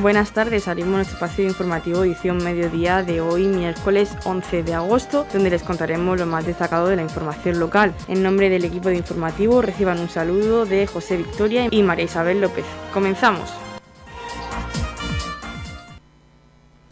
Buenas 0.00 0.30
tardes, 0.30 0.68
abrimos 0.68 0.92
nuestro 0.92 1.16
espacio 1.16 1.44
informativo 1.44 2.04
edición 2.04 2.36
mediodía 2.36 3.02
de 3.02 3.20
hoy, 3.20 3.48
miércoles 3.48 4.16
11 4.22 4.62
de 4.62 4.74
agosto, 4.74 5.26
donde 5.32 5.50
les 5.50 5.64
contaremos 5.64 6.16
lo 6.16 6.24
más 6.24 6.46
destacado 6.46 6.86
de 6.86 6.94
la 6.94 7.02
información 7.02 7.58
local. 7.58 7.92
En 8.06 8.22
nombre 8.22 8.48
del 8.48 8.64
equipo 8.64 8.90
de 8.90 8.94
informativo 8.94 9.60
reciban 9.60 9.98
un 9.98 10.08
saludo 10.08 10.66
de 10.66 10.86
José 10.86 11.16
Victoria 11.16 11.66
y 11.68 11.82
María 11.82 12.04
Isabel 12.04 12.40
López. 12.40 12.64
Comenzamos. 12.94 13.52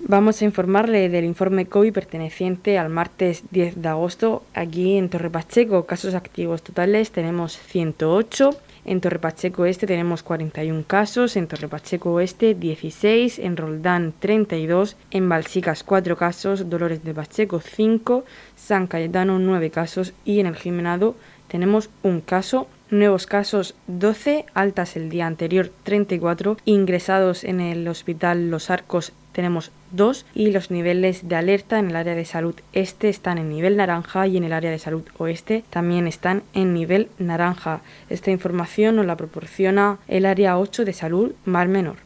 Vamos 0.00 0.42
a 0.42 0.44
informarle 0.44 1.08
del 1.08 1.26
informe 1.26 1.66
COVID 1.66 1.92
perteneciente 1.92 2.76
al 2.76 2.88
martes 2.88 3.44
10 3.52 3.82
de 3.82 3.88
agosto. 3.88 4.42
Aquí 4.52 4.98
en 4.98 5.10
Torre 5.10 5.30
Pacheco, 5.30 5.86
casos 5.86 6.14
activos 6.14 6.62
totales 6.62 7.12
tenemos 7.12 7.56
108. 7.56 8.50
En 8.88 9.00
Torre 9.00 9.18
Pacheco 9.18 9.66
Este 9.66 9.84
tenemos 9.84 10.22
41 10.22 10.84
casos, 10.86 11.36
en 11.36 11.48
Torre 11.48 11.66
Pacheco 11.66 12.12
Oeste 12.12 12.54
16, 12.54 13.40
en 13.40 13.56
Roldán 13.56 14.14
32, 14.16 14.96
en 15.10 15.28
Balsicas 15.28 15.82
4 15.82 16.16
casos, 16.16 16.70
Dolores 16.70 17.02
de 17.02 17.12
Pacheco 17.12 17.58
5, 17.58 18.24
San 18.54 18.86
Cayetano 18.86 19.40
9 19.40 19.70
casos 19.70 20.12
y 20.24 20.38
en 20.38 20.46
el 20.46 20.54
Jimenado 20.54 21.16
tenemos 21.48 21.90
un 22.04 22.20
caso. 22.20 22.68
Nuevos 22.88 23.26
casos 23.26 23.74
12, 23.88 24.46
altas 24.54 24.94
el 24.94 25.08
día 25.08 25.26
anterior 25.26 25.72
34, 25.82 26.56
ingresados 26.64 27.42
en 27.42 27.60
el 27.60 27.88
hospital 27.88 28.52
Los 28.52 28.70
Arcos 28.70 29.12
tenemos 29.36 29.70
2 29.90 30.24
y 30.34 30.50
los 30.50 30.70
niveles 30.70 31.28
de 31.28 31.36
alerta 31.36 31.78
en 31.78 31.90
el 31.90 31.96
área 31.96 32.14
de 32.14 32.24
salud 32.24 32.54
este 32.72 33.10
están 33.10 33.36
en 33.36 33.50
nivel 33.50 33.76
naranja 33.76 34.26
y 34.26 34.38
en 34.38 34.44
el 34.44 34.52
área 34.54 34.70
de 34.70 34.78
salud 34.78 35.02
oeste 35.18 35.62
también 35.68 36.06
están 36.06 36.42
en 36.54 36.72
nivel 36.72 37.10
naranja. 37.18 37.82
Esta 38.08 38.30
información 38.30 38.96
nos 38.96 39.04
la 39.04 39.18
proporciona 39.18 39.98
el 40.08 40.24
área 40.24 40.56
8 40.58 40.86
de 40.86 40.92
salud 40.94 41.32
Mar 41.44 41.68
Menor. 41.68 41.98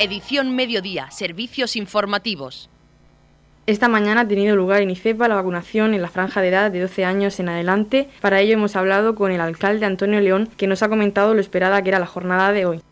Edición 0.00 0.54
Mediodía, 0.54 1.10
Servicios 1.10 1.76
Informativos. 1.76 2.68
Esta 3.66 3.88
mañana 3.88 4.20
ha 4.20 4.28
tenido 4.28 4.54
lugar 4.54 4.82
en 4.82 4.90
ICEPA 4.90 5.28
la 5.28 5.34
vacunación 5.34 5.94
en 5.94 6.02
la 6.02 6.08
franja 6.08 6.42
de 6.42 6.48
edad 6.48 6.70
de 6.70 6.82
12 6.82 7.06
años 7.06 7.40
en 7.40 7.48
adelante. 7.48 8.10
Para 8.20 8.40
ello 8.40 8.52
hemos 8.52 8.76
hablado 8.76 9.14
con 9.14 9.32
el 9.32 9.40
alcalde 9.40 9.86
Antonio 9.86 10.20
León, 10.20 10.50
que 10.58 10.66
nos 10.66 10.82
ha 10.82 10.90
comentado 10.90 11.32
lo 11.32 11.40
esperada 11.40 11.80
que 11.80 11.88
era 11.88 11.98
la 11.98 12.06
jornada 12.06 12.52
de 12.52 12.66
hoy. 12.66 12.82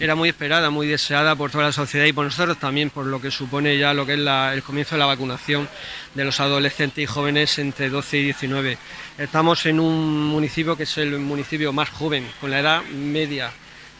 Era 0.00 0.14
muy 0.14 0.28
esperada, 0.28 0.70
muy 0.70 0.86
deseada 0.86 1.34
por 1.34 1.50
toda 1.50 1.64
la 1.64 1.72
sociedad 1.72 2.06
y 2.06 2.12
por 2.12 2.24
nosotros 2.24 2.58
también, 2.58 2.90
por 2.90 3.06
lo 3.06 3.20
que 3.20 3.30
supone 3.30 3.76
ya 3.78 3.94
lo 3.94 4.06
que 4.06 4.14
es 4.14 4.20
el 4.20 4.62
comienzo 4.62 4.94
de 4.94 5.00
la 5.00 5.06
vacunación 5.06 5.68
de 6.14 6.24
los 6.24 6.38
adolescentes 6.40 7.02
y 7.02 7.06
jóvenes 7.06 7.58
entre 7.58 7.90
12 7.90 8.18
y 8.18 8.22
19. 8.24 8.78
Estamos 9.18 9.66
en 9.66 9.80
un 9.80 10.26
municipio 10.26 10.76
que 10.76 10.84
es 10.84 10.98
el 10.98 11.18
municipio 11.18 11.72
más 11.72 11.90
joven, 11.90 12.26
con 12.40 12.50
la 12.50 12.60
edad 12.60 12.82
media 12.84 13.50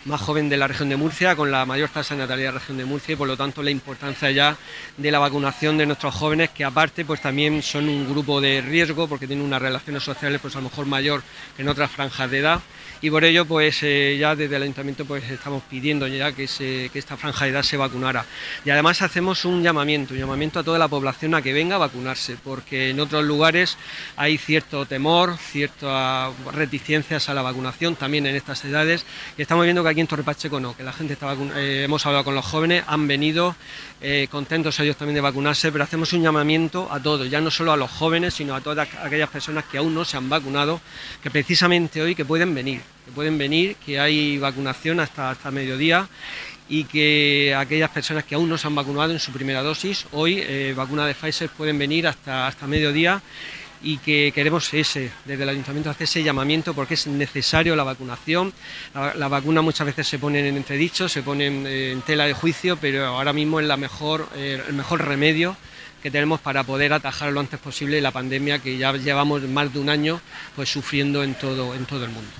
más 0.08 0.20
joven 0.20 0.48
de 0.48 0.56
la 0.56 0.66
región 0.66 0.88
de 0.88 0.96
Murcia, 0.96 1.36
con 1.36 1.50
la 1.50 1.66
mayor 1.66 1.90
tasa 1.90 2.14
de 2.14 2.22
natalidad 2.22 2.48
de 2.48 2.52
la 2.54 2.58
región 2.60 2.78
de 2.78 2.84
Murcia 2.86 3.12
y 3.12 3.16
por 3.16 3.28
lo 3.28 3.36
tanto 3.36 3.62
la 3.62 3.70
importancia 3.70 4.30
ya 4.30 4.56
de 4.96 5.10
la 5.10 5.18
vacunación 5.18 5.76
de 5.76 5.86
nuestros 5.86 6.14
jóvenes 6.14 6.50
que 6.50 6.64
aparte 6.64 7.04
pues 7.04 7.20
también 7.20 7.62
son 7.62 7.88
un 7.88 8.08
grupo 8.08 8.40
de 8.40 8.62
riesgo 8.62 9.06
porque 9.06 9.26
tienen 9.26 9.44
unas 9.44 9.60
relaciones 9.60 10.02
sociales 10.02 10.40
pues 10.40 10.56
a 10.56 10.58
lo 10.58 10.64
mejor 10.64 10.86
mayor 10.86 11.22
que 11.54 11.62
en 11.62 11.68
otras 11.68 11.90
franjas 11.90 12.30
de 12.30 12.38
edad. 12.38 12.60
Y 13.00 13.10
por 13.10 13.22
ello 13.22 13.44
pues 13.44 13.80
eh, 13.82 14.16
ya 14.18 14.34
desde 14.34 14.56
el 14.56 14.62
ayuntamiento 14.62 15.04
pues 15.04 15.22
estamos 15.30 15.62
pidiendo 15.68 16.08
ya 16.08 16.32
que, 16.32 16.46
que 16.92 16.98
esta 16.98 17.16
franja 17.16 17.44
de 17.44 17.50
edad 17.52 17.62
se 17.62 17.76
vacunara. 17.76 18.24
Y 18.64 18.70
además 18.70 19.02
hacemos 19.02 19.44
un 19.44 19.62
llamamiento, 19.62 20.14
un 20.14 20.20
llamamiento 20.20 20.58
a 20.58 20.64
toda 20.64 20.78
la 20.78 20.88
población 20.88 21.34
a 21.34 21.42
que 21.42 21.52
venga 21.52 21.76
a 21.76 21.78
vacunarse 21.78 22.36
porque 22.42 22.90
en 22.90 22.98
otros 22.98 23.24
lugares 23.24 23.76
hay 24.16 24.38
cierto 24.38 24.86
temor, 24.86 25.36
ciertas 25.36 26.32
reticencias 26.52 27.28
a 27.28 27.34
la 27.34 27.42
vacunación 27.42 27.94
también 27.94 28.26
en 28.26 28.34
estas 28.34 28.64
edades 28.64 29.04
y 29.36 29.42
estamos 29.42 29.64
viendo 29.64 29.82
que 29.82 29.90
aquí 29.90 29.97
en 30.00 30.06
Torre 30.06 30.24
no, 30.60 30.76
que 30.76 30.82
la 30.82 30.92
gente 30.92 31.14
está 31.14 31.34
eh, 31.56 31.82
hemos 31.84 32.04
hablado 32.06 32.24
con 32.24 32.34
los 32.34 32.44
jóvenes, 32.44 32.84
han 32.86 33.06
venido 33.06 33.54
eh, 34.00 34.28
contentos 34.30 34.78
ellos 34.80 34.96
también 34.96 35.14
de 35.14 35.20
vacunarse, 35.20 35.72
pero 35.72 35.84
hacemos 35.84 36.12
un 36.12 36.22
llamamiento 36.22 36.88
a 36.90 37.00
todos, 37.00 37.28
ya 37.30 37.40
no 37.40 37.50
solo 37.50 37.72
a 37.72 37.76
los 37.76 37.90
jóvenes, 37.90 38.34
sino 38.34 38.54
a 38.54 38.60
todas 38.60 38.88
aquellas 39.02 39.28
personas 39.30 39.64
que 39.64 39.78
aún 39.78 39.94
no 39.94 40.04
se 40.04 40.16
han 40.16 40.28
vacunado, 40.28 40.80
que 41.22 41.30
precisamente 41.30 42.02
hoy 42.02 42.14
que 42.14 42.24
pueden 42.24 42.54
venir, 42.54 42.80
que 43.04 43.12
pueden 43.12 43.38
venir, 43.38 43.76
que 43.76 43.98
hay 43.98 44.38
vacunación 44.38 45.00
hasta, 45.00 45.30
hasta 45.30 45.50
mediodía 45.50 46.08
y 46.68 46.84
que 46.84 47.54
aquellas 47.56 47.90
personas 47.90 48.24
que 48.24 48.34
aún 48.34 48.48
no 48.48 48.58
se 48.58 48.66
han 48.66 48.74
vacunado 48.74 49.12
en 49.12 49.18
su 49.18 49.32
primera 49.32 49.62
dosis, 49.62 50.06
hoy 50.12 50.40
eh, 50.40 50.74
vacuna 50.76 51.06
de 51.06 51.14
Pfizer 51.14 51.48
pueden 51.50 51.78
venir 51.78 52.06
hasta, 52.06 52.46
hasta 52.46 52.66
mediodía 52.66 53.22
y 53.82 53.98
que 53.98 54.32
queremos 54.34 54.72
ese, 54.74 55.10
desde 55.24 55.42
el 55.42 55.48
ayuntamiento 55.48 55.90
hacer 55.90 56.04
ese 56.04 56.22
llamamiento 56.22 56.74
porque 56.74 56.94
es 56.94 57.06
necesario 57.06 57.76
la 57.76 57.84
vacunación. 57.84 58.52
La, 58.94 59.28
vacuna 59.28 59.62
muchas 59.62 59.86
veces 59.86 60.06
se 60.08 60.18
pone 60.18 60.46
en 60.46 60.56
entredicho, 60.56 61.08
se 61.08 61.22
pone 61.22 61.46
en, 61.92 62.02
tela 62.02 62.26
de 62.26 62.32
juicio, 62.32 62.76
pero 62.76 63.06
ahora 63.06 63.32
mismo 63.32 63.60
es 63.60 63.66
la 63.66 63.76
mejor, 63.76 64.28
eh, 64.36 64.62
el 64.66 64.74
mejor 64.74 65.06
remedio 65.06 65.56
que 66.02 66.10
tenemos 66.10 66.40
para 66.40 66.64
poder 66.64 66.92
atajar 66.92 67.32
lo 67.32 67.40
antes 67.40 67.58
posible 67.58 68.00
la 68.00 68.12
pandemia 68.12 68.60
que 68.60 68.78
ya 68.78 68.92
llevamos 68.92 69.42
más 69.42 69.72
de 69.72 69.80
un 69.80 69.88
año 69.88 70.20
pues 70.54 70.70
sufriendo 70.70 71.24
en 71.24 71.34
todo, 71.34 71.74
en 71.74 71.84
todo 71.86 72.04
el 72.04 72.10
mundo. 72.10 72.30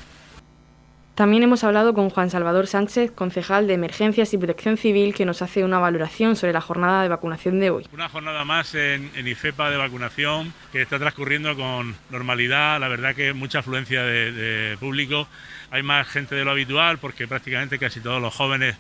También 1.19 1.43
hemos 1.43 1.65
hablado 1.65 1.95
con 1.95 2.11
Juan 2.11 2.31
Salvador 2.31 2.69
Sánchez, 2.69 3.11
concejal 3.11 3.67
de 3.67 3.75
Emergencias 3.75 4.33
y 4.33 4.39
Protección 4.39 4.77
Civil, 4.77 5.13
que 5.15 5.25
nos 5.25 5.43
hace 5.43 5.65
una 5.65 5.81
valoración 5.81 6.37
sobre 6.37 6.53
la 6.53 6.61
jornada 6.61 7.03
de 7.03 7.09
vacunación 7.09 7.59
de 7.59 7.71
hoy. 7.71 7.87
Una 7.93 8.09
jornada 8.09 8.45
más 8.45 8.77
en, 8.77 9.11
IFEPA 9.17 9.69
de 9.69 9.79
vacunación 9.79 10.55
que 10.71 10.81
está 10.81 10.97
transcurriendo 11.01 11.57
con 11.57 11.97
normalidad, 12.11 12.79
la 12.79 12.87
verdad 12.87 13.17
que 13.17 13.33
mucha 13.33 13.59
afluencia 13.59 14.05
de, 14.05 14.77
público, 14.79 15.27
hay 15.73 15.83
más 15.83 16.07
gente 16.07 16.37
de 16.37 16.45
lo 16.45 16.53
habitual 16.53 16.99
porque 16.99 17.27
prácticamente 17.27 17.81
casi 17.81 17.99
todos 17.99 18.23
los 18.23 18.33
jóvenes 18.33 18.77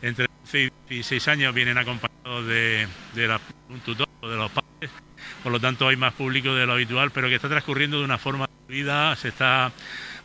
entre 0.00 0.28
12 0.44 0.60
y 0.60 0.70
16 0.90 1.26
años 1.26 1.52
vienen 1.52 1.76
acompañados 1.76 2.46
de, 2.46 2.86
un 3.68 3.80
tutor 3.80 4.06
o 4.20 4.28
de 4.28 4.36
los 4.36 4.52
padres, 4.52 4.92
por 5.42 5.50
lo 5.50 5.58
tanto 5.58 5.88
hay 5.88 5.96
más 5.96 6.12
público 6.12 6.54
de 6.54 6.66
lo 6.66 6.74
habitual, 6.74 7.10
pero 7.10 7.28
que 7.28 7.34
está 7.34 7.48
transcurriendo 7.48 7.98
de 7.98 8.04
una 8.04 8.18
forma 8.18 8.48
fluida, 8.68 9.16
se 9.16 9.26
está 9.26 9.72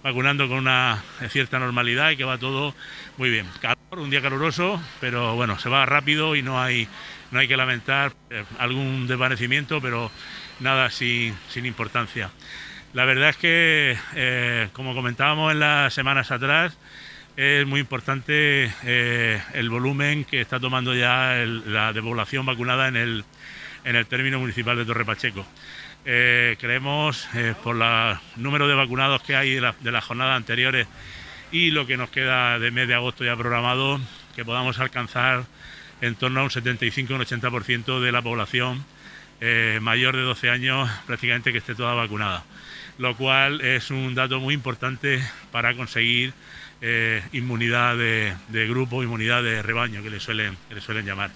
vacunando 0.06 0.48
con 0.48 0.60
una 0.60 1.04
cierta 1.30 1.58
normalidad 1.58 2.12
y 2.12 2.16
que 2.16 2.26
va 2.26 2.38
todo 2.38 2.76
muy 3.18 3.32
bien. 3.32 3.48
Calor, 3.60 3.98
un 3.98 4.12
día 4.12 4.22
caluroso, 4.22 4.80
pero 5.02 5.34
bueno, 5.34 5.58
se 5.58 5.68
va 5.68 5.84
rápido 5.88 6.36
y 6.36 6.44
no 6.44 6.62
hay, 6.62 6.88
no 7.32 7.40
hay 7.40 7.48
que 7.48 7.58
lamentar 7.58 8.14
eh, 8.30 8.44
algún 8.60 9.08
desvanecimiento, 9.08 9.82
pero 9.82 10.12
nada 10.60 10.92
sin, 10.92 11.36
sin 11.50 11.66
importancia. 11.66 12.30
La 12.94 13.06
verdad 13.06 13.30
es 13.30 13.38
que, 13.38 13.98
eh, 14.14 14.70
como 14.74 14.94
comentábamos 14.94 15.52
en 15.52 15.62
las 15.62 15.92
semanas 15.96 16.30
atrás, 16.30 16.78
es 17.36 17.66
muy 17.66 17.80
importante 17.80 18.72
eh, 18.84 19.42
el 19.56 19.72
volumen 19.72 20.24
que 20.24 20.40
está 20.40 20.60
tomando 20.60 20.94
ya 20.94 21.34
la 21.66 21.94
de 21.94 22.02
población 22.04 22.46
vacunada 22.46 22.90
en 22.90 22.96
el, 22.96 23.26
en 23.84 23.96
el 23.96 24.06
término 24.06 24.38
municipal 24.38 24.78
de 24.78 24.86
Torre 24.86 25.04
Pacheco. 25.04 25.48
Eh, 26.08 26.56
creemos, 26.60 27.28
eh, 27.34 27.56
por 27.64 27.76
el 27.76 28.18
número 28.36 28.68
de 28.68 28.76
vacunados 28.76 29.24
que 29.24 29.36
hay 29.36 29.56
de, 29.56 29.92
las 29.92 30.04
jornadas 30.04 30.38
anteriores 30.38 30.88
y 31.52 31.72
lo 31.72 31.88
que 31.88 31.98
nos 31.98 32.12
queda 32.12 32.60
de 32.60 32.70
mes 32.70 32.88
de 32.88 32.94
agosto 32.94 33.26
ya 33.26 33.36
programado, 33.36 34.00
que 34.36 34.46
podamos 34.46 34.78
alcanzar 34.78 35.46
en 36.02 36.14
torno 36.14 36.42
a 36.42 36.44
un 36.44 36.52
75 36.52 37.16
un 37.16 37.22
80% 37.22 38.00
de 38.00 38.12
la 38.12 38.22
población 38.22 38.86
eh, 39.42 39.80
mayor 39.82 40.16
de 40.16 40.22
12 40.22 40.50
años 40.52 40.88
prácticamente 41.08 41.52
que 41.52 41.58
esté 41.58 41.74
toda 41.74 41.96
vacunada, 41.96 42.44
lo 43.00 43.18
cual 43.18 43.62
es 43.62 43.90
un 43.90 44.14
dato 44.14 44.40
muy 44.40 44.54
importante 44.54 45.24
para 45.52 45.74
conseguir 45.76 46.34
inmunidad 47.32 47.98
de, 47.98 48.68
grupo, 48.68 49.02
inmunidad 49.02 49.42
de 49.42 49.64
rebaño 49.64 50.04
que 50.04 50.12
le 50.12 50.20
suelen, 50.20 50.56
que 50.70 50.76
le 50.76 50.82
suelen 50.82 51.04
llamar. 51.04 51.32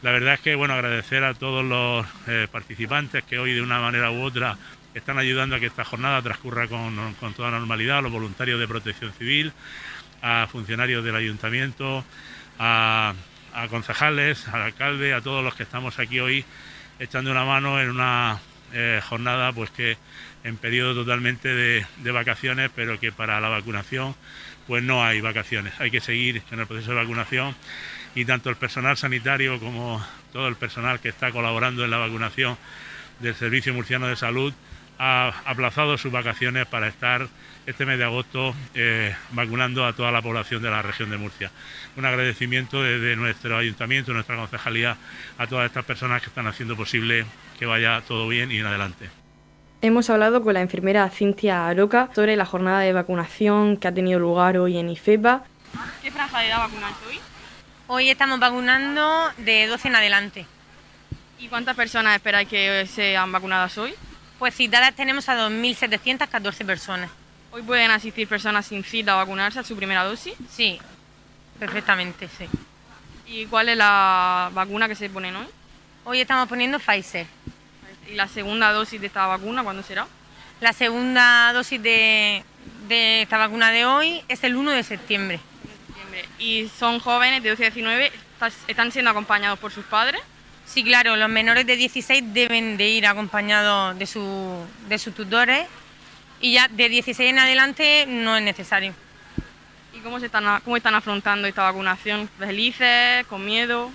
La 0.00 0.12
verdad 0.12 0.34
es 0.34 0.40
que 0.40 0.54
bueno, 0.54 0.74
agradecer 0.74 1.24
a 1.24 1.34
todos 1.34 1.64
los 1.64 2.06
eh, 2.28 2.46
participantes 2.50 3.24
que 3.24 3.38
hoy 3.38 3.52
de 3.52 3.62
una 3.62 3.80
manera 3.80 4.12
u 4.12 4.22
otra 4.22 4.56
están 4.94 5.18
ayudando 5.18 5.56
a 5.56 5.60
que 5.60 5.66
esta 5.66 5.84
jornada 5.84 6.22
transcurra 6.22 6.68
con, 6.68 7.14
toda 7.36 7.50
normalidad, 7.50 7.98
a 7.98 8.02
los 8.02 8.12
voluntarios 8.12 8.60
de 8.60 8.68
protección 8.68 9.12
civil, 9.12 9.52
a 10.22 10.46
funcionarios 10.50 11.04
del 11.04 11.16
ayuntamiento, 11.16 12.04
a, 12.60 13.14
concejales, 13.70 14.46
al 14.48 14.62
alcalde, 14.62 15.14
a 15.14 15.20
todos 15.20 15.42
los 15.42 15.56
que 15.56 15.64
estamos 15.64 15.98
aquí 15.98 16.20
hoy 16.20 16.44
echando 17.00 17.32
una 17.32 17.44
mano 17.44 17.80
en 17.80 17.90
una 17.90 18.38
eh, 18.72 19.00
jornada 19.02 19.52
pues 19.52 19.70
que 19.70 19.96
en 20.44 20.58
periodo 20.58 20.94
totalmente 20.94 21.48
de, 21.48 21.84
de, 21.96 22.10
vacaciones, 22.12 22.70
pero 22.74 23.00
que 23.00 23.10
para 23.10 23.40
la 23.40 23.48
vacunación 23.48 24.14
pues 24.68 24.84
no 24.84 25.04
hay 25.04 25.20
vacaciones. 25.20 25.74
Hay 25.80 25.90
que 25.90 26.00
seguir 26.00 26.42
en 26.52 26.60
el 26.60 26.66
proceso 26.68 26.90
de 26.90 26.96
vacunación 26.98 27.56
y 28.14 28.24
tanto 28.24 28.50
el 28.50 28.56
personal 28.56 28.96
sanitario 28.96 29.58
como 29.60 30.04
todo 30.32 30.48
el 30.48 30.56
personal 30.56 31.00
que 31.00 31.08
está 31.08 31.30
colaborando 31.32 31.84
en 31.84 31.90
la 31.90 31.98
vacunación 31.98 32.56
del 33.20 33.34
Servicio 33.34 33.74
Murciano 33.74 34.06
de 34.06 34.16
Salud 34.16 34.52
ha 34.98 35.32
aplazado 35.44 35.96
sus 35.96 36.10
vacaciones 36.10 36.66
para 36.66 36.88
estar 36.88 37.28
este 37.66 37.86
mes 37.86 37.98
de 37.98 38.04
agosto 38.04 38.54
eh, 38.74 39.14
vacunando 39.30 39.84
a 39.84 39.92
toda 39.92 40.10
la 40.10 40.22
población 40.22 40.62
de 40.62 40.70
la 40.70 40.82
región 40.82 41.10
de 41.10 41.18
Murcia. 41.18 41.50
Un 41.96 42.04
agradecimiento 42.04 42.82
desde 42.82 43.14
nuestro 43.14 43.56
ayuntamiento, 43.56 44.12
nuestra 44.12 44.36
concejalía, 44.36 44.96
a 45.36 45.46
todas 45.46 45.66
estas 45.66 45.84
personas 45.84 46.22
que 46.22 46.28
están 46.28 46.46
haciendo 46.46 46.76
posible 46.76 47.26
que 47.58 47.66
vaya 47.66 48.02
todo 48.06 48.26
bien 48.26 48.50
y 48.50 48.58
en 48.58 48.66
adelante. 48.66 49.10
Hemos 49.80 50.10
hablado 50.10 50.42
con 50.42 50.54
la 50.54 50.62
enfermera 50.62 51.08
Cintia 51.10 51.68
Aroca 51.68 52.08
sobre 52.12 52.34
la 52.34 52.44
jornada 52.44 52.80
de 52.80 52.92
vacunación 52.92 53.76
que 53.76 53.86
ha 53.86 53.94
tenido 53.94 54.18
lugar 54.18 54.58
hoy 54.58 54.78
en 54.78 54.88
IFEPA 54.88 55.44
¿Qué 56.02 56.10
franja 56.10 56.40
de 56.40 56.48
edad 56.48 56.58
vacunáis 56.58 56.96
hoy? 57.06 57.20
Hoy 57.90 58.10
estamos 58.10 58.38
vacunando 58.38 59.30
de 59.38 59.66
12 59.66 59.88
en 59.88 59.96
adelante. 59.96 60.46
¿Y 61.38 61.48
cuántas 61.48 61.74
personas 61.74 62.16
esperáis 62.16 62.46
que 62.46 62.86
sean 62.86 63.32
vacunadas 63.32 63.78
hoy? 63.78 63.94
Pues 64.38 64.54
citadas 64.54 64.94
tenemos 64.94 65.26
a 65.30 65.48
2.714 65.48 66.66
personas. 66.66 67.10
¿Hoy 67.50 67.62
pueden 67.62 67.90
asistir 67.90 68.28
personas 68.28 68.66
sin 68.66 68.84
cita 68.84 69.14
a 69.14 69.16
vacunarse 69.16 69.60
a 69.60 69.64
su 69.64 69.74
primera 69.74 70.04
dosis? 70.04 70.34
Sí, 70.50 70.78
perfectamente, 71.58 72.28
sí. 72.36 72.46
¿Y 73.26 73.46
cuál 73.46 73.70
es 73.70 73.78
la 73.78 74.50
vacuna 74.52 74.86
que 74.86 74.94
se 74.94 75.08
ponen 75.08 75.36
hoy? 75.36 75.46
Hoy 76.04 76.20
estamos 76.20 76.46
poniendo 76.46 76.78
Pfizer. 76.78 77.26
¿Y 78.06 78.16
la 78.16 78.28
segunda 78.28 78.70
dosis 78.70 79.00
de 79.00 79.06
esta 79.06 79.26
vacuna 79.26 79.64
cuándo 79.64 79.82
será? 79.82 80.06
La 80.60 80.74
segunda 80.74 81.54
dosis 81.54 81.82
de, 81.82 82.44
de 82.86 83.22
esta 83.22 83.38
vacuna 83.38 83.70
de 83.70 83.86
hoy 83.86 84.22
es 84.28 84.44
el 84.44 84.56
1 84.56 84.72
de 84.72 84.82
septiembre. 84.82 85.40
¿Y 86.38 86.68
son 86.78 87.00
jóvenes 87.00 87.42
de 87.42 87.50
12 87.50 87.66
a 87.66 87.70
19? 87.70 88.12
¿Están 88.68 88.92
siendo 88.92 89.10
acompañados 89.10 89.58
por 89.58 89.72
sus 89.72 89.84
padres? 89.84 90.20
Sí, 90.64 90.84
claro, 90.84 91.16
los 91.16 91.28
menores 91.28 91.66
de 91.66 91.76
16 91.76 92.34
deben 92.34 92.76
de 92.76 92.88
ir 92.88 93.06
acompañados 93.06 93.98
de, 93.98 94.06
su, 94.06 94.64
de 94.88 94.98
sus 94.98 95.14
tutores 95.14 95.66
y 96.40 96.52
ya 96.52 96.68
de 96.68 96.88
16 96.88 97.30
en 97.30 97.38
adelante 97.38 98.04
no 98.06 98.36
es 98.36 98.42
necesario. 98.42 98.94
¿Y 99.94 100.00
cómo, 100.00 100.20
se 100.20 100.26
están, 100.26 100.60
cómo 100.60 100.76
están 100.76 100.94
afrontando 100.94 101.48
esta 101.48 101.62
vacunación? 101.62 102.28
¿Felices? 102.38 103.26
¿Con 103.26 103.44
miedo? 103.44 103.90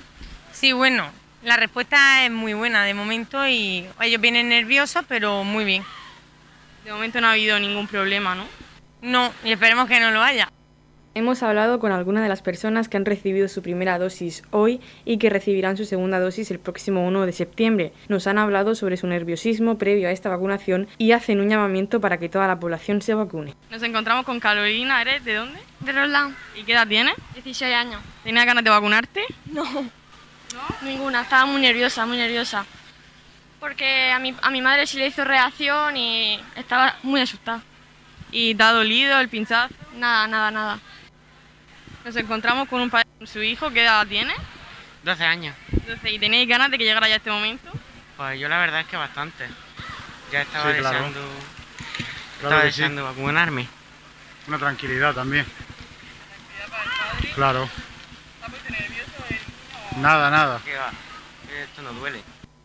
Sí, 0.52 0.74
bueno, 0.74 1.10
la 1.44 1.58
respuesta 1.58 2.26
es 2.26 2.32
muy 2.32 2.54
buena 2.54 2.84
de 2.84 2.94
momento 2.94 3.48
y 3.48 3.86
ellos 4.02 4.20
vienen 4.20 4.50
nerviosos, 4.50 5.06
pero 5.08 5.44
muy 5.44 5.64
bien. 5.64 5.84
De 6.84 6.92
momento 6.92 7.22
no 7.22 7.28
ha 7.28 7.32
habido 7.32 7.60
ningún 7.60 7.88
problema, 7.88 8.36
¿no? 8.36 8.46
No, 9.02 9.32
y 9.44 9.52
esperemos 9.52 9.88
que 9.88 10.00
no 10.00 10.12
lo 10.12 10.22
haya. 10.22 10.50
Hemos 11.16 11.44
hablado 11.44 11.78
con 11.78 11.92
algunas 11.92 12.24
de 12.24 12.30
las 12.30 12.42
personas 12.42 12.90
que 12.90 12.98
han 12.98 13.06
recibido 13.06 13.48
su 13.48 13.62
primera 13.62 14.00
dosis 14.00 14.42
hoy 14.50 14.82
y 15.06 15.20
que 15.20 15.30
recibirán 15.30 15.78
su 15.78 15.86
segunda 15.86 16.20
dosis 16.20 16.50
el 16.50 16.58
próximo 16.58 17.06
1 17.06 17.28
de 17.28 17.32
septiembre. 17.32 17.94
Nos 18.08 18.26
han 18.26 18.40
hablado 18.40 18.74
sobre 18.74 18.98
su 18.98 19.06
nerviosismo 19.06 19.78
previo 19.78 20.08
a 20.08 20.12
esta 20.12 20.30
vacunación 20.30 20.88
y 20.98 21.12
hacen 21.12 21.40
un 21.40 21.50
llamamiento 21.50 22.02
para 22.02 22.18
que 22.18 22.30
toda 22.30 22.48
la 22.48 22.60
población 22.60 23.04
se 23.04 23.14
vacune. 23.14 23.54
Nos 23.70 23.84
encontramos 23.84 24.26
con 24.26 24.40
Carolina, 24.40 25.04
¿eres 25.04 25.24
de 25.24 25.36
dónde? 25.36 25.60
De 25.82 25.92
Roland. 25.92 26.36
¿Y 26.56 26.64
qué 26.64 26.74
edad 26.74 26.88
tienes? 26.88 27.14
16 27.36 27.76
años. 27.76 28.02
¿Tenías 28.24 28.48
ganas 28.48 28.64
de 28.64 28.72
vacunarte? 28.72 29.24
No. 29.46 29.66
¿No? 29.66 30.62
Ninguna, 30.82 31.22
estaba 31.22 31.46
muy 31.46 31.62
nerviosa, 31.62 32.08
muy 32.08 32.18
nerviosa. 32.18 32.66
Porque 33.60 34.10
a 34.10 34.18
mi, 34.18 34.34
a 34.42 34.50
mi 34.50 34.62
madre 34.64 34.88
sí 34.88 34.98
le 34.98 35.06
hizo 35.06 35.24
reacción 35.24 35.96
y 35.96 36.40
estaba 36.56 36.96
muy 37.04 37.22
asustada. 37.22 37.62
¿Y 38.32 38.56
te 38.56 38.64
ha 38.64 38.72
dolido 38.72 39.20
el 39.20 39.30
pinchazo? 39.30 39.76
Nada, 39.96 40.28
nada, 40.28 40.50
nada. 40.50 40.80
Nos 42.04 42.16
encontramos 42.18 42.68
con 42.68 42.82
un 42.82 42.90
padre 42.90 43.08
con 43.18 43.28
su 43.28 43.42
hijo, 43.42 43.72
¿qué 43.72 43.84
edad 43.84 44.06
tiene? 44.08 44.34
12 45.04 45.24
años. 45.24 45.56
12. 45.88 46.12
¿Y 46.12 46.20
tenéis 46.20 46.48
ganas 46.48 46.70
de 46.70 46.78
que 46.78 46.84
llegara 46.84 47.08
ya 47.08 47.16
este 47.16 47.32
momento? 47.32 47.72
Pues 48.18 48.40
yo 48.40 48.50
la 48.50 48.60
verdad 48.60 48.82
es 48.82 48.88
que 48.88 48.98
bastante. 48.98 49.48
Ya 50.32 50.42
estaba 50.42 50.74
deseando, 50.74 51.22
estaba 52.36 52.64
deseando 52.64 53.04
vacunarme. 53.04 53.68
Una 54.48 54.58
tranquilidad 54.58 55.14
también. 55.14 55.46
¿Tranquilidad 55.46 56.70
para 56.70 56.84
el 56.84 56.90
padre? 56.90 57.34
Claro. 57.36 57.64
¿Está 57.64 58.48
muy 58.50 58.60
nervioso 58.70 59.12
el 59.30 59.36
niño? 59.36 60.02
Nada, 60.02 60.30
nada. 60.30 60.62
¿Qué 60.66 60.76
va? 60.76 60.92
Esto 61.64 61.82
no 61.84 61.94
duele. 61.94 62.22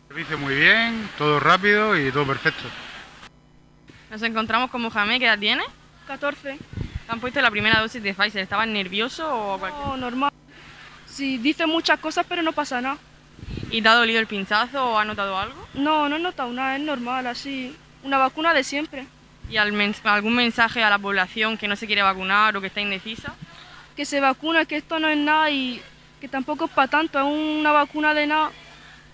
Servicio 0.07 0.37
muy 0.37 0.55
bien, 0.55 1.09
todo 1.17 1.39
rápido 1.39 1.97
y 1.97 2.11
todo 2.11 2.25
perfecto. 2.25 2.63
Nos 4.09 4.21
encontramos 4.23 4.71
con 4.71 4.81
Mohamed, 4.81 5.19
¿qué 5.19 5.25
edad 5.25 5.39
tiene? 5.39 5.63
14. 6.07 6.57
¿Te 7.09 7.13
han 7.13 7.19
puesto 7.21 7.41
la 7.41 7.49
primera 7.49 7.79
dosis 7.79 8.03
de 8.03 8.13
Pfizer? 8.13 8.43
¿Estabas 8.43 8.67
nervioso 8.67 9.27
o 9.27 9.57
cualquier 9.57 9.83
No, 9.87 9.97
normal. 9.97 10.31
Sí, 11.07 11.39
dice 11.39 11.65
muchas 11.65 11.97
cosas, 11.99 12.23
pero 12.29 12.43
no 12.43 12.51
pasa 12.51 12.81
nada. 12.81 12.97
¿Y 13.71 13.81
te 13.81 13.89
ha 13.89 13.95
dolido 13.95 14.19
el 14.19 14.27
pinchazo 14.27 14.91
o 14.91 14.99
has 14.99 15.07
notado 15.07 15.35
algo? 15.35 15.67
No, 15.73 16.07
no 16.07 16.17
he 16.17 16.19
notado 16.19 16.53
nada, 16.53 16.75
es 16.75 16.83
normal, 16.83 17.25
así. 17.25 17.75
Una 18.03 18.19
vacuna 18.19 18.53
de 18.53 18.63
siempre. 18.63 19.07
¿Y 19.49 19.57
al 19.57 19.73
mens- 19.73 20.01
algún 20.03 20.35
mensaje 20.35 20.83
a 20.83 20.89
la 20.91 20.99
población 20.99 21.57
que 21.57 21.67
no 21.67 21.75
se 21.75 21.87
quiere 21.87 22.03
vacunar 22.03 22.55
o 22.55 22.61
que 22.61 22.67
está 22.67 22.79
indecisa? 22.79 23.33
Que 23.95 24.05
se 24.05 24.19
vacuna, 24.19 24.65
que 24.65 24.75
esto 24.77 24.99
no 24.99 25.07
es 25.07 25.17
nada 25.17 25.49
y 25.49 25.81
que 26.21 26.27
tampoco 26.27 26.65
es 26.65 26.71
para 26.71 26.89
tanto, 26.89 27.17
es 27.17 27.25
una 27.25 27.71
vacuna 27.71 28.13
de 28.13 28.27
nada. 28.27 28.51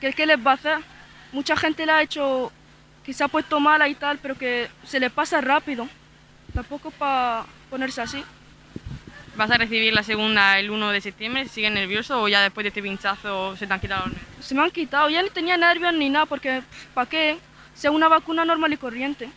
Que 0.01 0.09
es 0.09 0.15
que 0.15 0.25
les 0.25 0.45
va 0.45 0.51
a 0.51 0.56
hacer. 0.56 0.80
Mucha 1.31 1.56
gente 1.56 1.86
le 1.86 1.94
ha 1.94 2.01
hecho 2.01 2.51
que 3.06 3.13
se 3.13 3.24
ha 3.24 3.30
puesto 3.30 3.57
mala 3.62 3.88
y 3.88 3.95
tal, 3.95 4.18
pero 4.18 4.36
que 4.38 4.69
se 4.83 5.00
le 5.00 5.09
pasa 5.09 5.39
rápido. 5.39 5.88
Tampoco 6.56 6.90
es 6.90 6.96
para 6.96 7.46
ponerse 7.69 8.02
así. 8.02 8.24
¿Vas 9.36 9.52
a 9.52 9.57
recibir 9.57 9.94
la 9.94 10.02
segunda 10.04 10.57
el 10.57 10.72
1 10.72 10.92
de 10.92 11.02
septiembre? 11.02 11.48
¿Sigues 11.50 11.72
nervioso 11.74 12.22
o 12.22 12.28
ya 12.30 12.42
después 12.42 12.63
de 12.63 12.69
este 12.69 12.81
pinchazo 12.81 13.57
se 13.57 13.68
te 13.68 13.74
han 13.74 13.81
quitado 13.81 14.06
los 14.06 14.13
nervios? 14.13 14.46
Se 14.46 14.56
me 14.56 14.62
han 14.62 14.72
quitado, 14.72 15.10
ya 15.10 15.22
no 15.22 15.28
tenía 15.30 15.57
nervios 15.57 15.94
ni 15.94 16.10
nada, 16.10 16.25
porque 16.25 16.62
¿para 16.94 17.10
qué? 17.10 17.38
Sea 17.74 17.92
una 17.92 18.07
vacuna 18.07 18.46
normal 18.46 18.72
y 18.72 18.78
corriente. 18.78 19.30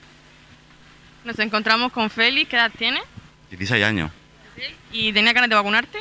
Nos 1.25 1.37
encontramos 1.41 1.91
con 1.91 2.09
Félix, 2.09 2.49
¿qué 2.49 2.56
edad 2.56 2.70
tiene? 2.79 3.00
16 3.50 3.85
años. 3.85 4.12
¿Y 4.93 5.12
tenía 5.12 5.32
ganas 5.32 5.50
de 5.50 5.56
vacunarte? 5.56 5.99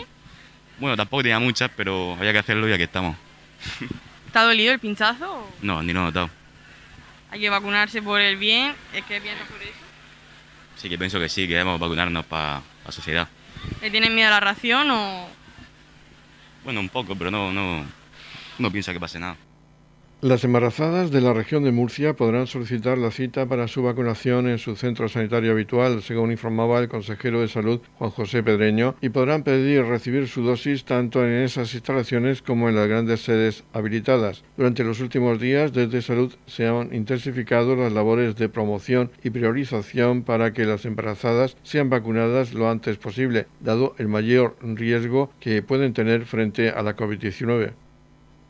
Bueno, 0.79 0.95
tampoco 0.95 1.23
tenía 1.23 1.39
muchas, 1.39 1.71
pero 1.75 2.13
había 2.19 2.31
que 2.33 2.39
hacerlo 2.39 2.69
y 2.69 2.73
aquí 2.73 2.83
estamos. 2.83 3.15
¿Te 4.31 4.37
ha 4.37 4.43
dolido 4.43 4.71
el 4.73 4.79
pinchazo? 4.79 5.33
o 5.33 5.49
No, 5.63 5.81
ni 5.81 5.91
lo 5.91 6.01
he 6.01 6.03
notado. 6.03 6.29
Hay 7.31 7.39
que 7.39 7.49
vacunarse 7.49 8.03
por 8.03 8.21
el 8.21 8.37
bien. 8.37 8.75
¿Es 8.93 9.03
que 9.05 9.19
piensas 9.19 9.47
por 9.47 9.61
eso? 9.61 9.73
Sí 10.77 10.89
que 10.89 10.97
pienso 10.97 11.19
que 11.19 11.27
sí, 11.27 11.47
que 11.47 11.53
debemos 11.53 11.79
vacunarnos 11.79 12.25
para 12.25 12.61
la 12.85 12.91
sociedad. 12.91 13.27
¿Le 13.81 13.89
tienes 13.89 14.11
miedo 14.11 14.27
a 14.27 14.31
la 14.31 14.39
ración 14.39 14.89
o...? 14.91 15.27
Bueno, 16.63 16.79
un 16.79 16.89
poco, 16.89 17.15
pero 17.15 17.31
no, 17.31 17.51
no, 17.51 17.83
no 18.59 18.71
pienso 18.71 18.93
que 18.93 18.99
pase 18.99 19.19
nada. 19.19 19.37
Las 20.19 20.43
embarazadas 20.43 21.11
de 21.11 21.21
la 21.21 21.31
región 21.31 21.63
de 21.63 21.71
Murcia 21.71 22.15
podrán 22.15 22.47
solicitar 22.47 22.97
la 22.97 23.11
cita 23.11 23.45
para 23.45 23.67
su 23.67 23.83
vacunación 23.83 24.47
en 24.47 24.57
su 24.57 24.75
centro 24.75 25.07
sanitario 25.09 25.51
habitual, 25.51 26.01
según 26.01 26.31
informaba 26.31 26.79
el 26.79 26.89
consejero 26.89 27.39
de 27.39 27.47
Salud 27.47 27.81
Juan 27.99 28.09
José 28.09 28.41
Pedreño, 28.41 28.95
y 28.99 29.09
podrán 29.09 29.43
pedir 29.43 29.85
recibir 29.85 30.27
su 30.27 30.41
dosis 30.41 30.85
tanto 30.85 31.23
en 31.23 31.43
esas 31.43 31.71
instalaciones 31.75 32.41
como 32.41 32.67
en 32.67 32.75
las 32.75 32.87
grandes 32.87 33.21
sedes 33.21 33.63
habilitadas. 33.73 34.43
Durante 34.57 34.83
los 34.83 35.01
últimos 35.01 35.39
días, 35.39 35.71
desde 35.71 36.01
Salud 36.01 36.33
se 36.47 36.65
han 36.65 36.95
intensificado 36.95 37.75
las 37.75 37.93
labores 37.93 38.35
de 38.37 38.49
promoción 38.49 39.11
y 39.23 39.29
priorización 39.29 40.23
para 40.23 40.51
que 40.51 40.65
las 40.65 40.85
embarazadas 40.85 41.57
sean 41.61 41.91
vacunadas 41.91 42.55
lo 42.55 42.71
antes 42.71 42.97
posible, 42.97 43.45
dado 43.59 43.93
el 43.99 44.07
mayor 44.07 44.55
riesgo 44.63 45.29
que 45.39 45.61
pueden 45.61 45.93
tener 45.93 46.25
frente 46.25 46.71
a 46.71 46.81
la 46.81 46.95
COVID-19. 46.95 47.73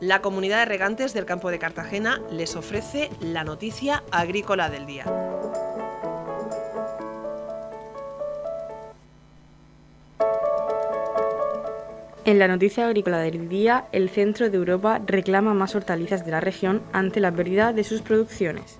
La 0.00 0.20
comunidad 0.20 0.58
de 0.58 0.64
regantes 0.66 1.14
del 1.14 1.24
campo 1.24 1.50
de 1.50 1.58
Cartagena 1.58 2.20
les 2.30 2.54
ofrece 2.54 3.08
la 3.20 3.44
noticia 3.44 4.02
agrícola 4.10 4.68
del 4.68 4.84
día. 4.84 5.06
En 12.26 12.38
la 12.38 12.46
noticia 12.46 12.86
agrícola 12.86 13.18
del 13.20 13.48
día, 13.48 13.86
el 13.92 14.10
centro 14.10 14.50
de 14.50 14.56
Europa 14.58 15.00
reclama 15.06 15.54
más 15.54 15.74
hortalizas 15.74 16.26
de 16.26 16.32
la 16.32 16.40
región 16.40 16.82
ante 16.92 17.20
la 17.20 17.32
pérdida 17.32 17.72
de 17.72 17.84
sus 17.84 18.02
producciones. 18.02 18.78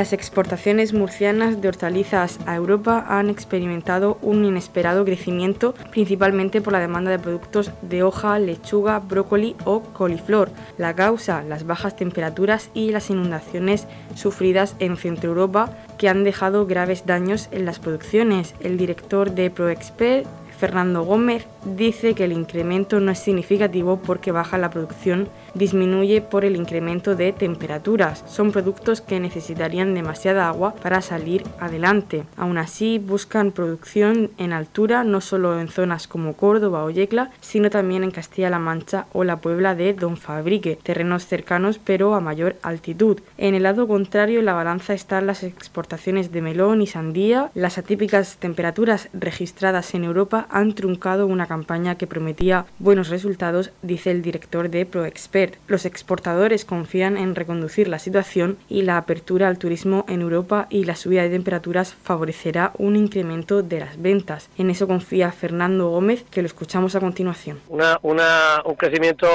Las 0.00 0.14
exportaciones 0.14 0.94
murcianas 0.94 1.60
de 1.60 1.68
hortalizas 1.68 2.38
a 2.46 2.56
Europa 2.56 3.04
han 3.06 3.28
experimentado 3.28 4.16
un 4.22 4.46
inesperado 4.46 5.04
crecimiento, 5.04 5.74
principalmente 5.90 6.62
por 6.62 6.72
la 6.72 6.78
demanda 6.78 7.10
de 7.10 7.18
productos 7.18 7.70
de 7.82 8.02
hoja, 8.02 8.38
lechuga, 8.38 8.98
brócoli 9.00 9.56
o 9.66 9.82
coliflor. 9.82 10.52
La 10.78 10.96
causa, 10.96 11.42
las 11.42 11.66
bajas 11.66 11.96
temperaturas 11.96 12.70
y 12.72 12.92
las 12.92 13.10
inundaciones 13.10 13.86
sufridas 14.14 14.74
en 14.78 14.96
Centro 14.96 15.32
Europa, 15.32 15.76
que 15.98 16.08
han 16.08 16.24
dejado 16.24 16.64
graves 16.64 17.04
daños 17.04 17.48
en 17.50 17.66
las 17.66 17.78
producciones. 17.78 18.54
El 18.60 18.78
director 18.78 19.32
de 19.32 19.50
ProExpert, 19.50 20.26
Fernando 20.58 21.02
Gómez, 21.04 21.46
dice 21.64 22.14
que 22.14 22.24
el 22.24 22.32
incremento 22.32 23.00
no 23.00 23.10
es 23.10 23.18
significativo 23.18 24.00
porque 24.02 24.32
baja 24.32 24.58
la 24.58 24.70
producción 24.70 25.28
disminuye 25.54 26.20
por 26.20 26.44
el 26.44 26.56
incremento 26.56 27.16
de 27.16 27.32
temperaturas. 27.32 28.24
Son 28.26 28.52
productos 28.52 29.00
que 29.00 29.20
necesitarían 29.20 29.94
demasiada 29.94 30.48
agua 30.48 30.74
para 30.74 31.00
salir 31.00 31.44
adelante. 31.58 32.24
Aún 32.36 32.58
así, 32.58 32.98
buscan 32.98 33.52
producción 33.52 34.30
en 34.38 34.52
altura, 34.52 35.04
no 35.04 35.20
solo 35.20 35.60
en 35.60 35.68
zonas 35.68 36.06
como 36.06 36.34
Córdoba 36.34 36.84
o 36.84 36.90
Yecla, 36.90 37.30
sino 37.40 37.70
también 37.70 38.04
en 38.04 38.10
Castilla-La 38.10 38.58
Mancha 38.58 39.06
o 39.12 39.24
la 39.24 39.36
Puebla 39.36 39.74
de 39.74 39.94
Don 39.94 40.16
Fabrique, 40.16 40.78
terrenos 40.82 41.26
cercanos 41.26 41.80
pero 41.82 42.14
a 42.14 42.20
mayor 42.20 42.56
altitud. 42.62 43.20
En 43.38 43.54
el 43.54 43.64
lado 43.64 43.86
contrario, 43.88 44.40
en 44.40 44.44
la 44.46 44.54
balanza 44.54 44.94
están 44.94 45.26
las 45.26 45.42
exportaciones 45.42 46.32
de 46.32 46.42
melón 46.42 46.82
y 46.82 46.86
sandía. 46.86 47.50
Las 47.54 47.78
atípicas 47.78 48.36
temperaturas 48.38 49.08
registradas 49.12 49.94
en 49.94 50.04
Europa 50.04 50.46
han 50.50 50.74
truncado 50.74 51.26
una 51.26 51.46
campaña 51.50 51.96
que 51.96 52.06
prometía 52.06 52.64
buenos 52.78 53.08
resultados, 53.08 53.72
dice 53.82 54.12
el 54.12 54.22
director 54.22 54.70
de 54.70 54.86
ProExpert 54.86 55.56
los 55.66 55.84
exportadores 55.84 56.64
confían 56.64 57.16
en 57.16 57.34
reconducir 57.34 57.88
la 57.88 57.98
situación 57.98 58.56
y 58.68 58.82
la 58.82 58.98
apertura 58.98 59.48
al 59.48 59.58
turismo 59.58 60.04
en 60.08 60.20
Europa 60.20 60.68
y 60.70 60.84
la 60.84 60.94
subida 60.94 61.22
de 61.22 61.30
temperaturas 61.30 61.92
favorecerá 61.92 62.70
un 62.78 62.94
incremento 62.94 63.64
de 63.64 63.80
las 63.80 64.00
ventas. 64.00 64.48
En 64.56 64.70
eso 64.70 64.86
confía 64.86 65.32
Fernando 65.32 65.88
Gómez, 65.88 66.24
que 66.30 66.40
lo 66.40 66.46
escuchamos 66.46 66.94
a 66.94 67.00
continuación. 67.00 67.58
un 67.68 68.74
crecimiento 68.76 69.26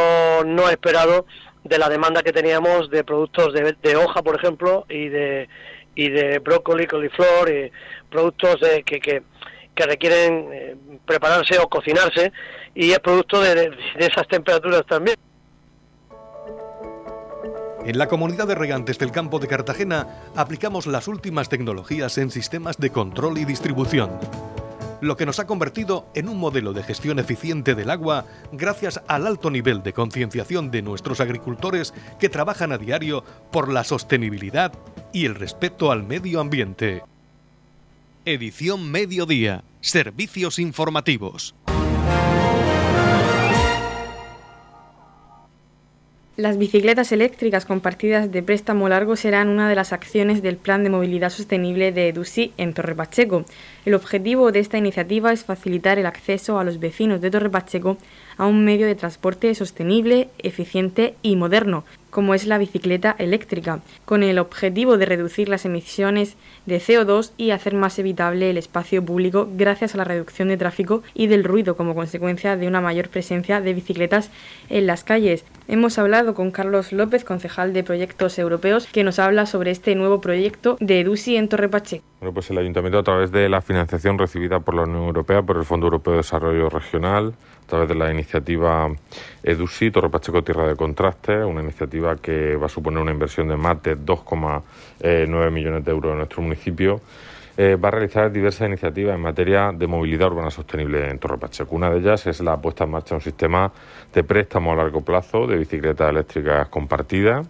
no 0.46 0.70
esperado 0.70 1.26
de 1.66 1.78
la 1.78 1.90
demanda 1.90 2.24
que 2.24 2.32
teníamos 2.32 2.90
de 2.90 3.04
productos 3.04 3.54
de, 3.54 3.96
hoja, 3.98 4.22
por 4.22 4.36
ejemplo, 4.36 4.86
y 4.88 5.10
de, 5.10 5.50
y 5.96 6.10
de 6.10 6.40
brócoli, 6.40 6.88
coliflor, 6.88 7.50
y 7.50 7.72
productos 8.10 8.58
que, 8.86 9.00
que, 9.02 9.24
requieren 9.84 10.50
eh, 10.52 10.76
prepararse 11.06 11.58
o 11.60 11.68
cocinarse, 11.68 12.32
y 12.74 12.92
es 12.92 13.00
producto 13.00 13.42
de 13.42 13.72
esas 13.98 14.28
temperaturas 14.28 14.86
también. 14.88 15.18
En 17.86 18.00
la 18.00 18.08
comunidad 18.08 18.48
de 18.48 18.56
regantes 18.56 18.98
del 18.98 19.12
campo 19.12 19.38
de 19.38 19.48
Cartagena 19.48 20.08
aplicamos 20.36 20.88
las 20.88 21.08
últimas 21.08 21.50
tecnologías 21.50 22.18
en 22.18 22.32
sistemas 22.32 22.78
de 22.78 22.90
control 22.90 23.38
y 23.38 23.46
distribución, 23.46 24.10
lo 25.02 25.16
que 25.16 25.28
nos 25.28 25.40
ha 25.40 25.46
convertido 25.46 26.08
en 26.16 26.28
un 26.28 26.40
modelo 26.40 26.74
de 26.74 26.82
gestión 26.82 27.20
eficiente 27.20 27.76
del 27.76 27.92
agua 27.92 28.26
gracias 28.52 29.02
al 29.08 29.28
alto 29.28 29.52
nivel 29.52 29.84
de 29.84 29.94
concienciación 29.94 30.72
de 30.72 30.82
nuestros 30.82 31.20
agricultores 31.20 31.94
que 32.20 32.28
trabajan 32.28 32.72
a 32.72 32.80
diario 32.80 33.24
por 33.52 33.72
la 33.72 33.84
sostenibilidad 33.84 34.74
y 35.14 35.26
el 35.26 35.36
respeto 35.36 35.92
al 35.92 36.02
medio 36.02 36.40
ambiente. 36.40 37.04
Edición 38.28 38.90
Mediodía. 38.90 39.64
Servicios 39.82 40.58
informativos. 40.58 41.54
Las 46.36 46.58
bicicletas 46.58 47.12
eléctricas 47.12 47.66
compartidas 47.66 48.32
de 48.32 48.42
préstamo 48.42 48.90
largo 48.90 49.16
serán 49.16 49.48
una 49.50 49.70
de 49.70 49.76
las 49.76 49.94
acciones 49.94 50.42
del 50.42 50.58
Plan 50.58 50.84
de 50.84 50.90
Movilidad 50.90 51.30
Sostenible 51.30 51.92
de 51.92 52.10
EDUSI 52.10 52.52
en 52.58 52.74
Torre 52.74 52.96
Pacheco. 52.96 53.46
El 53.86 53.94
objetivo 53.94 54.52
de 54.52 54.60
esta 54.60 54.80
iniciativa 54.80 55.32
es 55.32 55.46
facilitar 55.46 56.00
el 56.00 56.08
acceso 56.08 56.58
a 56.58 56.64
los 56.64 56.80
vecinos 56.80 57.22
de 57.22 57.30
Torre 57.30 57.52
Pacheco 57.52 58.00
a 58.38 58.48
un 58.48 58.66
medio 58.66 58.88
de 58.88 58.96
transporte 58.96 59.54
sostenible, 59.54 60.30
eficiente 60.40 61.16
y 61.22 61.36
moderno, 61.36 61.86
como 62.16 62.34
es 62.34 62.48
la 62.48 62.58
bicicleta 62.58 63.14
eléctrica, 63.20 63.82
con 64.06 64.24
el 64.24 64.40
objetivo 64.40 64.98
de 64.98 65.06
reducir 65.06 65.50
las 65.50 65.66
emisiones 65.66 66.38
de 66.66 66.78
CO2 66.78 67.34
y 67.36 67.52
hacer 67.52 67.74
más 67.74 68.00
evitable 68.00 68.50
el 68.50 68.58
espacio 68.58 69.04
público 69.04 69.50
gracias 69.58 69.94
a 69.94 69.98
la 69.98 70.06
reducción 70.06 70.48
de 70.48 70.56
tráfico 70.56 71.04
y 71.14 71.28
del 71.28 71.44
ruido 71.44 71.76
como 71.76 71.94
consecuencia 71.94 72.56
de 72.56 72.70
una 72.70 72.80
mayor 72.80 73.10
presencia 73.10 73.60
de 73.60 73.74
bicicletas 73.74 74.32
en 74.70 74.88
las 74.88 75.04
calles. 75.04 75.44
Hemos 75.68 75.98
hablado 75.98 76.36
con 76.36 76.52
Carlos 76.52 76.94
López, 76.94 77.26
concejal 77.26 77.74
de 77.74 77.84
Proyectos 77.84 78.40
Europeos, 78.40 78.88
que 78.94 79.04
nos 79.04 79.20
habla 79.20 79.46
sobre 79.46 79.72
este 79.72 79.94
nuevo 79.96 80.22
proyecto 80.22 80.78
de 80.80 81.02
EDUSI 81.02 81.36
en 81.36 81.50
Torrepache. 81.50 82.02
Bueno, 82.22 82.34
pues 82.34 82.50
el 82.50 82.58
Ayuntamiento, 82.58 82.98
a 82.98 83.04
través 83.04 83.30
de 83.34 83.50
la 83.50 83.60
financiación 83.60 84.18
recibida 84.18 84.62
por 84.62 84.74
la 84.74 84.84
Unión 84.84 85.04
Europea, 85.04 85.42
por 85.42 85.58
el 85.58 85.66
Fondo 85.66 85.88
Europeo 85.88 86.14
de 86.14 86.18
Desarrollo 86.18 86.70
Regional, 86.70 87.34
a 87.66 87.68
través 87.68 87.90
de 87.90 87.96
la 87.96 88.12
iniciativa 88.12 88.92
EDUSI, 89.42 89.90
Torre 89.90 90.10
Pacheco 90.10 90.44
Tierra 90.44 90.68
de 90.68 90.76
Contraste, 90.76 91.44
una 91.44 91.62
iniciativa 91.62 92.16
que 92.16 92.56
va 92.56 92.68
a 92.68 92.70
suponer 92.70 93.02
una 93.02 93.12
inversión 93.12 93.48
de 93.48 93.58
más 93.58 93.82
de 93.82 93.98
2,9 93.98 95.52
millones 95.52 95.84
de 95.84 95.92
euros 95.92 96.12
en 96.12 96.18
nuestro 96.20 96.44
municipio. 96.44 97.02
Eh, 97.58 97.76
va 97.76 97.88
a 97.88 97.92
realizar 97.92 98.32
diversas 98.32 98.68
iniciativas 98.68 99.16
en 99.16 99.22
materia 99.22 99.72
de 99.72 99.88
movilidad 99.88 100.28
urbana 100.28 100.52
sostenible 100.52 101.10
en 101.10 101.18
Torre 101.18 101.38
Pacheco. 101.38 101.74
Una 101.76 101.90
de 101.90 102.00
ellas 102.00 102.28
es 102.28 102.40
la 102.42 102.58
puesta 102.62 102.84
en 102.84 102.92
marcha 102.92 103.10
de 103.10 103.16
un 103.16 103.22
sistema 103.22 103.72
de 104.14 104.24
préstamo 104.24 104.74
a 104.74 104.76
largo 104.76 105.02
plazo 105.02 105.48
de 105.48 105.58
bicicletas 105.58 106.10
eléctricas 106.10 106.68
compartidas. 106.68 107.48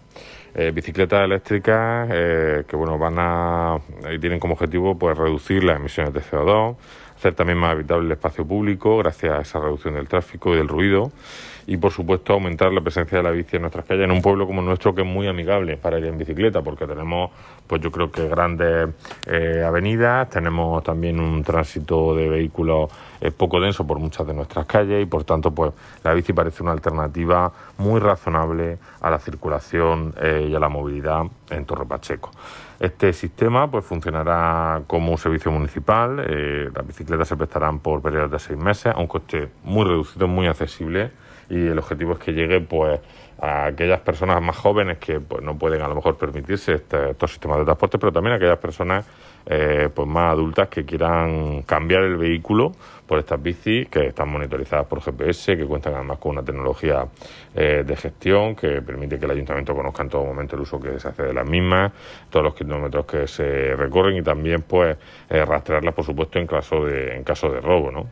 Eh, 0.54 0.70
bicicletas 0.70 1.22
eléctricas 1.24 2.08
eh, 2.10 2.64
que 2.66 2.76
bueno 2.76 2.96
van 2.96 3.16
a 3.18 3.78
tienen 4.18 4.40
como 4.40 4.54
objetivo 4.54 4.96
pues 4.96 5.18
reducir 5.18 5.62
las 5.62 5.76
emisiones 5.76 6.14
de 6.14 6.22
CO2 6.22 6.76
hacer 7.26 7.34
también 7.34 7.58
más 7.58 7.72
habitable 7.72 8.06
el 8.06 8.12
espacio 8.12 8.46
público 8.46 8.98
gracias 8.98 9.32
a 9.32 9.40
esa 9.40 9.58
reducción 9.58 9.94
del 9.94 10.06
tráfico 10.06 10.54
y 10.54 10.58
del 10.58 10.68
ruido 10.68 11.10
y 11.66 11.76
por 11.76 11.90
supuesto 11.90 12.32
aumentar 12.32 12.72
la 12.72 12.80
presencia 12.80 13.18
de 13.18 13.24
la 13.24 13.32
bici 13.32 13.56
en 13.56 13.62
nuestras 13.62 13.84
calles 13.84 14.04
en 14.04 14.12
un 14.12 14.22
pueblo 14.22 14.46
como 14.46 14.62
nuestro 14.62 14.94
que 14.94 15.02
es 15.02 15.06
muy 15.06 15.26
amigable 15.26 15.76
para 15.76 15.98
ir 15.98 16.04
en 16.04 16.16
bicicleta 16.18 16.62
porque 16.62 16.86
tenemos 16.86 17.32
pues 17.66 17.82
yo 17.82 17.90
creo 17.90 18.12
que 18.12 18.28
grandes 18.28 18.90
eh, 19.26 19.64
avenidas 19.66 20.30
tenemos 20.30 20.84
también 20.84 21.18
un 21.18 21.42
tránsito 21.42 22.14
de 22.14 22.28
vehículos 22.28 22.92
eh, 23.20 23.32
poco 23.32 23.58
denso 23.58 23.84
por 23.84 23.98
muchas 23.98 24.24
de 24.24 24.34
nuestras 24.34 24.64
calles 24.66 25.02
y 25.02 25.06
por 25.06 25.24
tanto 25.24 25.50
pues 25.50 25.72
la 26.04 26.14
bici 26.14 26.32
parece 26.32 26.62
una 26.62 26.72
alternativa 26.72 27.52
muy 27.78 27.98
razonable 27.98 28.78
a 29.00 29.10
la 29.10 29.18
circulación 29.18 30.14
eh, 30.22 30.46
y 30.48 30.54
a 30.54 30.60
la 30.60 30.68
movilidad 30.68 31.24
en 31.50 31.64
Torre 31.64 31.86
Pacheco. 31.86 32.30
Este 32.78 33.12
sistema 33.12 33.70
pues 33.70 33.84
funcionará 33.84 34.82
como 34.86 35.10
un 35.10 35.18
servicio 35.18 35.50
municipal. 35.50 36.16
las 36.74 36.86
bicicletas 36.86 37.28
se 37.28 37.36
prestarán 37.36 37.78
por 37.78 38.02
periodos 38.02 38.30
de 38.30 38.38
seis 38.38 38.58
meses 38.58 38.94
a 38.94 38.98
un 38.98 39.06
coste 39.06 39.48
muy 39.64 39.84
reducido, 39.84 40.28
muy 40.28 40.46
accesible 40.46 41.10
y 41.48 41.66
el 41.66 41.78
objetivo 41.78 42.12
es 42.12 42.18
que 42.18 42.32
llegue 42.32 42.60
pues 42.60 43.00
a 43.40 43.66
aquellas 43.66 44.00
personas 44.00 44.42
más 44.42 44.56
jóvenes 44.56 44.98
que 44.98 45.20
pues, 45.20 45.42
no 45.42 45.56
pueden 45.56 45.82
a 45.82 45.88
lo 45.88 45.94
mejor 45.94 46.16
permitirse 46.16 46.74
este, 46.74 47.10
estos 47.10 47.30
sistemas 47.30 47.58
de 47.58 47.64
transporte, 47.64 47.98
pero 47.98 48.12
también 48.12 48.34
a 48.34 48.36
aquellas 48.36 48.58
personas 48.58 49.06
eh, 49.46 49.88
pues 49.94 50.08
más 50.08 50.32
adultas 50.32 50.68
que 50.68 50.84
quieran 50.84 51.62
cambiar 51.62 52.02
el 52.02 52.16
vehículo 52.16 52.72
por 53.06 53.18
estas 53.20 53.40
bicis 53.40 53.88
que 53.88 54.08
están 54.08 54.28
monitorizadas 54.28 54.86
por 54.86 55.00
GPS, 55.00 55.56
que 55.56 55.64
cuentan 55.64 55.94
además 55.94 56.18
con 56.18 56.32
una 56.32 56.42
tecnología 56.42 57.06
eh, 57.54 57.84
de 57.86 57.96
gestión 57.96 58.56
que 58.56 58.82
permite 58.82 59.18
que 59.18 59.24
el 59.24 59.30
ayuntamiento 59.30 59.74
conozca 59.74 60.02
en 60.02 60.08
todo 60.08 60.24
momento 60.24 60.56
el 60.56 60.62
uso 60.62 60.80
que 60.80 60.98
se 60.98 61.08
hace 61.08 61.22
de 61.22 61.32
las 61.32 61.48
mismas, 61.48 61.92
todos 62.28 62.44
los 62.44 62.54
kilómetros 62.54 63.06
que 63.06 63.28
se 63.28 63.76
recorren 63.76 64.16
y 64.16 64.22
también 64.22 64.62
pues 64.62 64.96
eh, 65.30 65.44
rastrearlas 65.44 65.94
por 65.94 66.04
supuesto 66.04 66.38
en 66.40 66.46
caso 66.46 66.84
de 66.84 67.16
en 67.16 67.22
caso 67.22 67.48
de 67.48 67.60
robo, 67.60 67.92
¿no? 67.92 68.08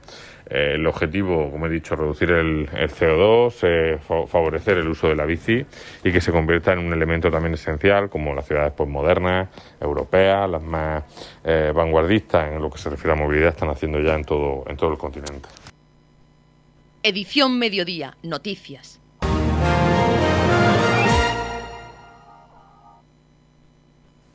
Eh, 0.50 0.72
el 0.74 0.86
objetivo, 0.86 1.50
como 1.50 1.66
he 1.66 1.70
dicho, 1.70 1.96
reducir 1.96 2.30
el, 2.30 2.68
CO2, 2.68 3.54
eh, 3.62 3.98
favorecer 3.98 4.78
el 4.78 4.88
uso 4.88 5.08
de 5.08 5.16
la 5.16 5.24
bici 5.24 5.64
y 6.02 6.12
que 6.12 6.20
se 6.20 6.32
convierta 6.32 6.72
en 6.72 6.80
un 6.80 6.92
elemento 6.92 7.30
también 7.30 7.54
esencial, 7.54 8.10
como 8.10 8.34
las 8.34 8.46
ciudades 8.46 8.72
pues, 8.76 8.88
modernas, 8.88 9.48
europeas, 9.80 10.48
las 10.50 10.62
más 10.62 11.04
eh, 11.44 11.72
vanguardistas 11.74 12.52
en 12.52 12.60
lo 12.60 12.70
que 12.70 12.78
se 12.78 12.90
refiere 12.90 13.12
a 13.12 13.16
movilidad, 13.16 13.50
están 13.50 13.70
haciendo 13.70 14.00
ya 14.00 14.14
en 14.14 14.24
todo, 14.24 14.64
en 14.68 14.76
todo 14.76 14.92
el 14.92 14.98
continente. 14.98 15.48
Edición 17.02 17.58
Mediodía, 17.58 18.16
Noticias. 18.22 19.00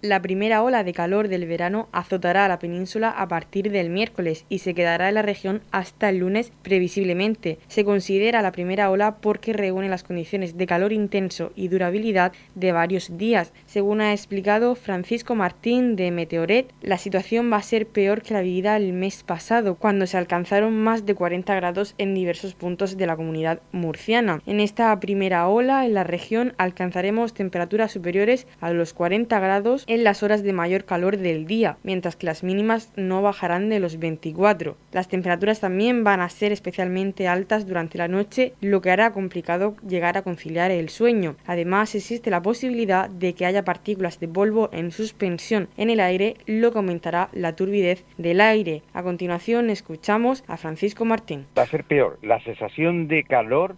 La 0.01 0.21
primera 0.21 0.63
ola 0.63 0.85
de 0.85 0.93
calor 0.93 1.27
del 1.27 1.45
verano 1.45 1.89
azotará 1.91 2.45
a 2.45 2.47
la 2.47 2.57
península 2.57 3.09
a 3.09 3.27
partir 3.27 3.69
del 3.69 3.89
miércoles 3.89 4.45
y 4.47 4.59
se 4.59 4.73
quedará 4.73 5.09
en 5.09 5.15
la 5.15 5.23
región 5.23 5.61
hasta 5.71 6.07
el 6.07 6.19
lunes 6.19 6.53
previsiblemente. 6.61 7.59
Se 7.67 7.83
considera 7.83 8.41
la 8.41 8.53
primera 8.53 8.91
ola 8.91 9.17
porque 9.17 9.51
reúne 9.51 9.89
las 9.89 10.03
condiciones 10.03 10.55
de 10.55 10.67
calor 10.67 10.93
intenso 10.93 11.51
y 11.53 11.67
durabilidad 11.67 12.31
de 12.55 12.71
varios 12.71 13.17
días. 13.17 13.51
Según 13.69 14.01
ha 14.01 14.13
explicado 14.13 14.73
Francisco 14.73 15.35
Martín 15.35 15.95
de 15.95 16.09
Meteoret, 16.09 16.73
la 16.81 16.97
situación 16.97 17.53
va 17.53 17.57
a 17.57 17.61
ser 17.61 17.85
peor 17.85 18.23
que 18.23 18.33
la 18.33 18.41
vivida 18.41 18.75
el 18.75 18.93
mes 18.93 19.21
pasado, 19.21 19.75
cuando 19.75 20.07
se 20.07 20.17
alcanzaron 20.17 20.75
más 20.75 21.05
de 21.05 21.13
40 21.13 21.53
grados 21.53 21.93
en 21.99 22.15
diversos 22.15 22.55
puntos 22.55 22.97
de 22.97 23.05
la 23.05 23.15
comunidad 23.15 23.61
murciana. 23.71 24.41
En 24.47 24.59
esta 24.59 24.99
primera 24.99 25.47
ola 25.47 25.85
en 25.85 25.93
la 25.93 26.03
región 26.03 26.55
alcanzaremos 26.57 27.35
temperaturas 27.35 27.91
superiores 27.91 28.47
a 28.59 28.71
los 28.71 28.93
40 28.93 29.39
grados 29.39 29.83
en 29.85 30.03
las 30.03 30.23
horas 30.23 30.41
de 30.41 30.51
mayor 30.51 30.85
calor 30.85 31.17
del 31.17 31.45
día, 31.45 31.77
mientras 31.83 32.15
que 32.15 32.25
las 32.25 32.43
mínimas 32.43 32.91
no 32.95 33.21
bajarán 33.21 33.69
de 33.69 33.79
los 33.79 33.99
24. 33.99 34.77
Las 34.93 35.09
temperaturas 35.09 35.59
también 35.59 36.03
van 36.03 36.21
a 36.21 36.29
ser 36.29 36.51
especialmente 36.51 37.27
altas 37.27 37.67
durante 37.67 37.99
la 37.99 38.07
noche, 38.07 38.53
lo 38.61 38.81
que 38.81 38.89
hará 38.89 39.11
complicado 39.11 39.75
llegar 39.87 40.17
a 40.17 40.23
conciliar 40.23 40.71
el 40.71 40.89
sueño. 40.89 41.35
Además, 41.45 41.93
existe 41.93 42.31
la 42.31 42.41
posibilidad 42.41 43.07
de 43.11 43.35
que 43.35 43.45
haya 43.45 43.58
partículas 43.63 44.19
de 44.19 44.27
polvo 44.27 44.69
en 44.71 44.91
suspensión 44.91 45.69
en 45.77 45.89
el 45.89 45.99
aire, 45.99 46.35
lo 46.45 46.71
que 46.71 46.77
aumentará 46.77 47.29
la 47.33 47.55
turbidez 47.55 48.05
del 48.17 48.41
aire. 48.41 48.81
A 48.93 49.03
continuación, 49.03 49.69
escuchamos 49.69 50.43
a 50.47 50.57
Francisco 50.57 51.05
Martín. 51.05 51.45
Va 51.57 51.63
a 51.63 51.67
ser 51.67 51.83
peor. 51.83 52.19
La 52.21 52.39
sensación 52.41 53.07
de 53.07 53.23
calor 53.23 53.75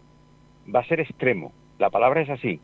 va 0.73 0.81
a 0.81 0.85
ser 0.85 0.99
extremo. 0.99 1.51
La 1.79 1.89
palabra 1.89 2.21
es 2.21 2.29
así. 2.29 2.59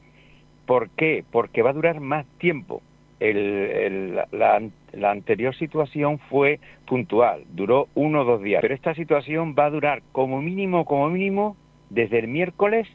¿Por 0.66 0.90
qué? 0.92 1.24
Porque 1.32 1.62
va 1.62 1.70
a 1.72 1.74
durar 1.74 2.00
más 2.00 2.26
tiempo 2.38 2.82
la, 3.20 4.62
anterior 5.10 5.56
situación 5.56 6.20
fue 6.30 6.60
puntual, 6.86 7.44
duró 7.50 7.88
uno 7.96 8.22
o 8.22 8.26
dos 8.26 8.42
días, 8.42 8.62
pero 8.62 8.76
esta 8.76 8.94
situación 8.94 9.56
va 9.58 9.66
a 9.66 9.70
durar 9.70 10.04
como 10.12 10.42
mínimo, 10.42 10.86
como 10.86 11.10
mínimo, 11.10 11.58
desde 11.90 12.20
el 12.20 12.28
miércoles 12.28 12.88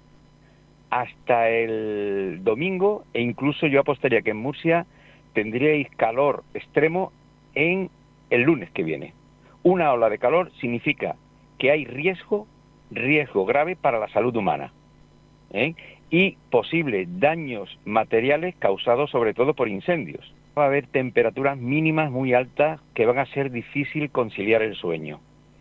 hasta 0.93 1.49
el 1.49 2.45
domingo 2.45 3.05
e 3.15 3.23
incluso 3.23 3.67
yo 3.67 3.81
apostaría 3.81 4.21
que 4.21 4.33
en 4.33 4.37
Murcia 4.37 4.85
tendríais 5.33 5.89
calor 5.97 6.45
extremo 6.53 7.13
en 7.55 7.89
el 8.29 8.43
lunes 8.43 8.71
que 8.73 8.83
viene. 8.83 9.15
Una 9.63 9.91
ola 9.93 10.11
de 10.11 10.19
calor 10.19 10.53
significa 10.61 11.17
que 11.59 11.71
hay 11.71 11.87
riesgo, 11.87 12.47
riesgo 12.91 13.47
grave 13.47 13.75
para 13.75 13.99
la 13.99 14.09
salud 14.09 14.37
humana. 14.37 14.71
¿eh? 15.53 15.75
y 16.11 16.37
posibles 16.51 17.09
daños 17.21 17.79
materiales 17.87 18.55
causados 18.59 19.11
sobre 19.11 19.33
todo 19.33 19.55
por 19.55 19.69
incendios. 19.69 20.35
Va 20.57 20.65
a 20.65 20.67
haber 20.67 20.87
temperaturas 20.87 21.57
mínimas 21.57 22.11
muy 22.11 22.35
altas 22.35 22.81
que 22.95 23.07
van 23.07 23.19
a 23.19 23.25
ser 23.25 23.51
difícil 23.51 24.11
conciliar 24.11 24.61
el 24.61 24.75
sueño. 24.75 25.21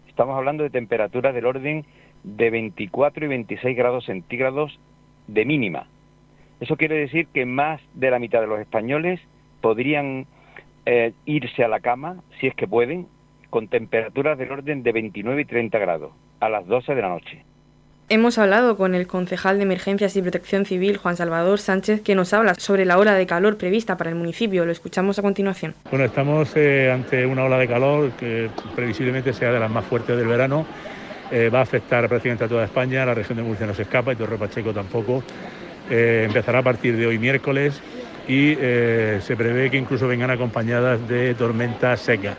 Estamos 0.09 0.35
hablando 0.35 0.63
de 0.63 0.69
temperaturas 0.69 1.33
del 1.33 1.45
orden 1.45 1.85
de 2.25 2.50
24 2.50 3.25
y 3.25 3.29
26 3.29 3.77
grados 3.77 4.05
centígrados 4.05 4.77
de 5.33 5.45
mínima. 5.45 5.88
Eso 6.59 6.77
quiere 6.77 6.95
decir 6.95 7.27
que 7.33 7.45
más 7.45 7.81
de 7.93 8.11
la 8.11 8.19
mitad 8.19 8.41
de 8.41 8.47
los 8.47 8.59
españoles 8.59 9.19
podrían 9.61 10.27
eh, 10.85 11.13
irse 11.25 11.63
a 11.63 11.67
la 11.67 11.79
cama, 11.79 12.17
si 12.39 12.47
es 12.47 12.55
que 12.55 12.67
pueden, 12.67 13.07
con 13.50 13.67
temperaturas 13.67 14.38
del 14.38 14.51
orden 14.51 14.83
de 14.83 14.91
29 14.91 15.41
y 15.41 15.45
30 15.45 15.79
grados 15.79 16.11
a 16.39 16.50
las 16.50 16.65
12 16.67 16.95
de 16.95 17.01
la 17.01 17.09
noche. 17.09 17.43
Hemos 18.09 18.38
hablado 18.38 18.75
con 18.75 18.93
el 18.93 19.07
concejal 19.07 19.57
de 19.57 19.63
Emergencias 19.63 20.17
y 20.17 20.21
Protección 20.21 20.65
Civil, 20.65 20.97
Juan 20.97 21.15
Salvador 21.15 21.59
Sánchez, 21.59 22.01
que 22.01 22.13
nos 22.13 22.33
habla 22.33 22.55
sobre 22.55 22.83
la 22.83 22.97
ola 22.97 23.13
de 23.15 23.25
calor 23.25 23.57
prevista 23.57 23.95
para 23.95 24.09
el 24.09 24.17
municipio. 24.17 24.65
Lo 24.65 24.71
escuchamos 24.73 25.17
a 25.17 25.21
continuación. 25.21 25.75
Bueno, 25.89 26.03
estamos 26.03 26.51
eh, 26.57 26.91
ante 26.91 27.25
una 27.25 27.45
ola 27.45 27.57
de 27.57 27.69
calor 27.69 28.11
que 28.19 28.50
previsiblemente 28.75 29.31
sea 29.31 29.53
de 29.53 29.59
las 29.61 29.71
más 29.71 29.85
fuertes 29.85 30.17
del 30.17 30.27
verano. 30.27 30.65
Eh, 31.31 31.50
va 31.50 31.59
a 31.59 31.63
afectar 31.63 32.07
prácticamente 32.09 32.43
a 32.43 32.47
toda 32.47 32.65
España, 32.65 33.05
la 33.05 33.13
región 33.13 33.38
de 33.38 33.43
Murcia 33.43 33.65
no 33.65 33.73
se 33.73 33.83
escapa 33.83 34.13
y 34.13 34.15
Torre 34.15 34.38
Pacheco 34.38 34.73
tampoco. 34.73 35.23
Eh, 35.89 36.23
empezará 36.25 36.59
a 36.59 36.63
partir 36.63 36.95
de 36.97 37.07
hoy 37.07 37.17
miércoles 37.17 37.81
y 38.27 38.53
se 38.55 39.35
prevé 39.35 39.69
que 39.71 39.77
incluso 39.77 40.07
vengan 40.07 40.29
acompañadas 40.29 41.05
de 41.07 41.33
tormentas 41.33 42.01
secas. 42.01 42.38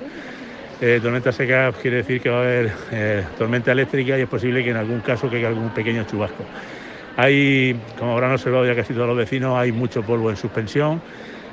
Eh, 0.84 0.98
tormenta 1.00 1.30
seca 1.30 1.70
quiere 1.80 1.98
decir 1.98 2.20
que 2.20 2.28
va 2.28 2.38
a 2.38 2.42
haber 2.42 2.72
eh, 2.90 3.24
tormenta 3.38 3.70
eléctrica 3.70 4.18
y 4.18 4.22
es 4.22 4.28
posible 4.28 4.64
que 4.64 4.70
en 4.70 4.76
algún 4.76 4.98
caso 4.98 5.30
caiga 5.30 5.46
algún 5.46 5.70
pequeño 5.70 6.02
chubasco. 6.02 6.42
Hay, 7.16 7.76
como 7.96 8.14
habrán 8.14 8.32
observado 8.32 8.66
ya 8.66 8.74
casi 8.74 8.92
todos 8.92 9.06
los 9.06 9.16
vecinos, 9.16 9.56
hay 9.56 9.70
mucho 9.70 10.02
polvo 10.02 10.28
en 10.28 10.36
suspensión, 10.36 11.00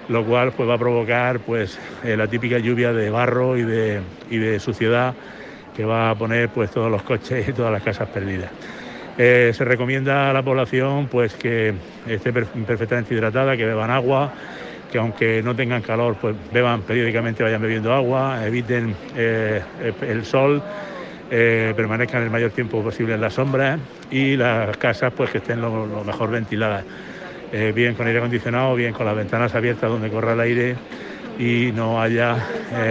lo 0.07 0.25
cual 0.25 0.51
pues, 0.53 0.67
va 0.67 0.73
a 0.73 0.77
provocar 0.79 1.41
pues, 1.41 1.77
eh, 2.03 2.17
la 2.17 2.25
típica 2.25 2.57
lluvia 2.57 2.91
de 2.91 3.11
barro 3.11 3.55
y 3.55 3.61
de, 3.61 4.01
y 4.31 4.37
de, 4.39 4.59
suciedad 4.59 5.13
que 5.79 5.85
va 5.85 6.09
a 6.09 6.15
poner 6.15 6.49
pues, 6.49 6.71
todos 6.71 6.91
los 6.91 7.01
coches 7.03 7.47
y 7.47 7.53
todas 7.53 7.71
las 7.71 7.81
casas 7.81 8.09
perdidas. 8.09 8.51
se 9.15 9.63
recomienda 9.63 10.29
a 10.29 10.33
la 10.33 10.43
población 10.43 11.07
pues, 11.07 11.35
que 11.35 11.73
esté 12.05 12.33
perfectamente 12.33 13.13
hidratada, 13.13 13.55
que 13.55 13.63
beban 13.63 13.89
agua, 13.89 14.33
que 14.91 14.97
aunque 14.97 15.41
no 15.41 15.55
tengan 15.55 15.81
calor, 15.81 16.17
pues 16.19 16.35
beban 16.51 16.81
periódicamente, 16.81 17.43
vayan 17.43 17.61
bebiendo 17.61 17.93
agua, 17.93 18.45
eviten 18.45 18.93
eh, 19.15 19.61
el 20.01 20.25
sol, 20.25 20.61
eh, 21.31 21.71
permanezcan 21.77 22.23
el 22.23 22.29
mayor 22.29 22.51
tiempo 22.51 22.83
posible 22.83 23.13
en 23.13 23.21
la 23.21 23.29
sombra 23.29 23.79
y 24.11 24.35
las 24.35 24.75
casas 24.75 25.13
pues 25.15 25.29
que 25.29 25.37
estén 25.37 25.61
lo, 25.61 26.03
mejor 26.03 26.29
ventiladas, 26.29 26.83
eh, 27.53 27.71
bien 27.73 27.95
con 27.95 28.05
aire 28.05 28.19
acondicionado, 28.19 28.75
bien 28.75 28.91
con 28.91 29.05
las 29.05 29.15
ventanas 29.15 29.55
abiertas 29.55 29.89
donde 29.89 30.09
corra 30.09 30.33
el 30.33 30.41
aire 30.41 30.75
y 31.39 31.71
no 31.73 32.01
haya 32.01 32.37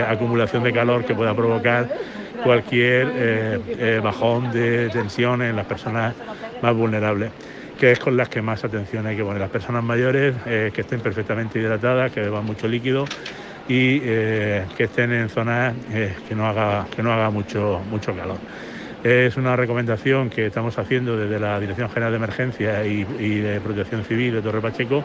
acumulación 0.09 0.65
de 0.65 0.73
calor 0.73 1.05
que 1.05 1.15
pueda 1.15 1.35
provocar 1.35 1.87
cualquier 2.43 3.61
bajón 4.03 4.51
de 4.51 4.89
tensión 4.91 5.43
en 5.43 5.55
las 5.55 5.67
personas 5.67 6.17
más 6.63 6.75
vulnerables 6.75 7.33
que 7.79 7.93
es 7.93 7.99
con 8.01 8.17
las 8.17 8.29
que 8.29 8.43
más 8.43 8.65
atención 8.65 9.07
hay 9.07 9.17
que 9.17 9.23
poner. 9.23 9.41
Las 9.41 9.51
personas 9.51 9.85
mayores 9.85 10.35
eh, 10.47 10.71
que 10.75 10.81
estén 10.81 11.01
perfectamente 11.01 11.61
hidratadas, 11.61 12.11
que 12.11 12.21
beban 12.21 12.45
mucho 12.45 12.67
líquido 12.67 13.07
y 13.69 14.01
eh, 14.03 14.67
que 14.77 14.85
estén 14.85 15.13
en 15.13 15.29
zonas 15.29 15.77
eh, 15.93 16.15
que 16.27 16.35
no 16.35 16.47
haga, 16.47 16.87
que 16.95 17.03
no 17.03 17.13
haga 17.13 17.31
mucho, 17.31 17.85
mucho 17.87 18.15
calor. 18.15 18.41
Es 19.05 19.37
una 19.37 19.55
recomendación 19.55 20.29
que 20.29 20.47
estamos 20.47 20.77
haciendo 20.77 21.17
desde 21.17 21.39
la 21.39 21.61
Dirección 21.61 21.89
General 21.89 22.11
de 22.11 22.17
Emergencia 22.17 22.85
y, 22.85 23.05
de 23.05 23.61
Protección 23.61 24.03
Civil 24.05 24.35
de 24.35 24.43
Torre 24.43 24.61
Pacheco 24.61 25.05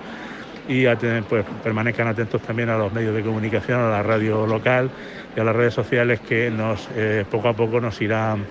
y 0.67 0.85
pues, 1.29 1.45
permanezcan 1.63 2.07
atentos 2.07 2.41
también 2.41 2.69
a 2.69 2.77
los 2.77 2.91
medios 2.93 3.15
de 3.15 3.21
comunicación, 3.21 3.79
a 3.79 3.89
la 3.89 4.03
radio 4.03 4.47
local 4.47 4.89
y 5.35 5.39
a 5.39 5.43
las 5.43 5.55
redes 5.55 5.73
sociales 5.73 6.19
que 6.19 6.49
nos, 6.49 6.89
poco 7.29 7.49
a 7.49 7.53
poco 7.53 7.81
nos 7.81 8.01
irán 8.01 8.45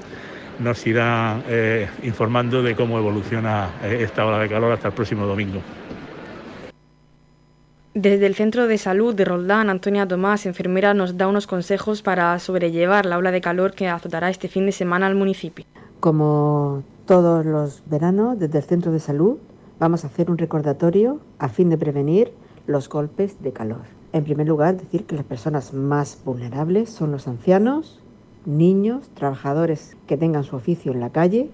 nos 0.59 0.87
irá 0.87 1.43
eh, 1.49 1.89
informando 2.03 2.63
de 2.63 2.75
cómo 2.75 2.99
evoluciona 2.99 3.71
eh, 3.83 3.99
esta 4.03 4.25
ola 4.25 4.39
de 4.39 4.49
calor 4.49 4.73
hasta 4.73 4.89
el 4.89 4.95
próximo 4.95 5.27
domingo. 5.27 5.61
Desde 7.95 8.27
el 8.27 8.35
Centro 8.35 8.67
de 8.67 8.79
Salud 8.79 9.15
de 9.15 9.27
Roldán, 9.27 9.69
Antonia 9.69 10.09
Tomás, 10.09 10.47
enfermera, 10.47 10.95
nos 10.95 11.19
da 11.19 11.29
unos 11.29 11.47
consejos 11.47 12.01
para 12.01 12.39
sobrellevar 12.39 13.05
la 13.05 13.19
ola 13.19 13.31
de 13.31 13.43
calor 13.43 13.75
que 13.75 13.89
azotará 13.89 14.31
este 14.31 14.49
fin 14.49 14.65
de 14.65 14.73
semana 14.73 15.07
al 15.07 15.15
municipio. 15.15 15.67
Como 16.01 16.83
todos 17.07 17.45
los 17.45 17.83
veranos, 17.87 18.39
desde 18.39 18.59
el 18.59 18.65
Centro 18.65 18.93
de 18.93 19.01
Salud 19.01 19.39
vamos 19.83 20.05
a 20.05 20.07
hacer 20.07 20.31
un 20.31 20.39
recordatorio 20.39 21.19
a 21.41 21.49
fin 21.49 21.69
de 21.69 21.77
prevenir 21.77 22.33
los 22.69 22.89
golpes 22.89 23.43
de 23.43 23.51
calor. 23.51 23.83
En 24.13 24.23
primer 24.23 24.47
lugar, 24.47 24.77
decir 24.77 25.07
que 25.07 25.17
las 25.17 25.25
personas 25.25 25.75
más 25.75 26.21
vulnerables 26.25 26.89
son 26.89 27.11
los 27.11 27.27
ancianos, 27.27 28.01
niños, 28.47 29.11
trabajadores 29.15 29.97
que 30.07 30.17
tengan 30.17 30.45
su 30.45 30.55
oficio 30.55 30.93
en 30.93 31.01
la 31.01 31.11
calle 31.11 31.51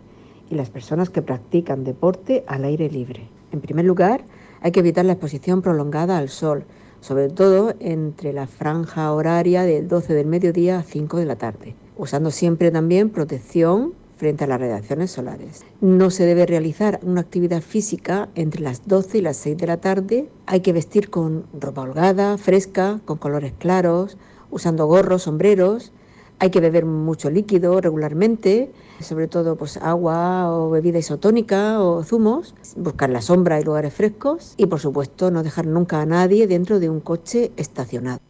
y 0.50 0.56
las 0.56 0.68
personas 0.68 1.08
que 1.08 1.22
practican 1.22 1.84
deporte 1.84 2.44
al 2.46 2.64
aire 2.64 2.90
libre. 2.90 3.30
En 3.50 3.62
primer 3.62 3.86
lugar, 3.86 4.24
hay 4.60 4.72
que 4.72 4.80
evitar 4.80 5.06
la 5.06 5.12
exposición 5.12 5.62
prolongada 5.62 6.18
al 6.18 6.28
sol, 6.28 6.64
sobre 7.00 7.30
todo 7.30 7.72
entre 7.80 8.34
la 8.34 8.46
franja 8.46 9.10
horaria 9.10 9.62
del 9.62 9.88
12 9.88 10.12
del 10.12 10.26
mediodía 10.26 10.80
a 10.80 10.82
5 10.82 11.16
de 11.16 11.24
la 11.24 11.36
tarde, 11.36 11.76
usando 11.96 12.30
siempre 12.30 12.70
también 12.70 13.08
protección 13.08 13.94
frente 14.18 14.44
a 14.44 14.46
las 14.46 14.60
radiaciones 14.60 15.10
solares. 15.10 15.64
No 15.80 16.10
se 16.10 16.26
debe 16.26 16.44
realizar 16.44 17.00
una 17.02 17.22
actividad 17.22 17.62
física 17.62 18.28
entre 18.34 18.60
las 18.60 18.86
12 18.86 19.18
y 19.18 19.22
las 19.22 19.38
6 19.38 19.56
de 19.56 19.66
la 19.66 19.78
tarde. 19.78 20.28
Hay 20.44 20.60
que 20.60 20.74
vestir 20.74 21.08
con 21.08 21.46
ropa 21.58 21.80
holgada, 21.80 22.36
fresca, 22.36 23.00
con 23.06 23.16
colores 23.16 23.54
claros, 23.58 24.18
usando 24.50 24.84
gorros, 24.86 25.22
sombreros 25.22 25.92
hay 26.40 26.50
que 26.50 26.60
beber 26.60 26.84
mucho 26.84 27.30
líquido 27.30 27.80
regularmente, 27.80 28.70
sobre 29.00 29.26
todo 29.26 29.56
pues 29.56 29.76
agua 29.78 30.52
o 30.52 30.70
bebida 30.70 30.98
isotónica 30.98 31.80
o 31.80 32.04
zumos, 32.04 32.54
buscar 32.76 33.10
la 33.10 33.22
sombra 33.22 33.60
y 33.60 33.64
lugares 33.64 33.92
frescos 33.92 34.54
y 34.56 34.66
por 34.66 34.78
supuesto 34.78 35.30
no 35.30 35.42
dejar 35.42 35.66
nunca 35.66 36.00
a 36.00 36.06
nadie 36.06 36.46
dentro 36.46 36.78
de 36.78 36.88
un 36.88 37.00
coche 37.00 37.50
estacionado. 37.56 38.20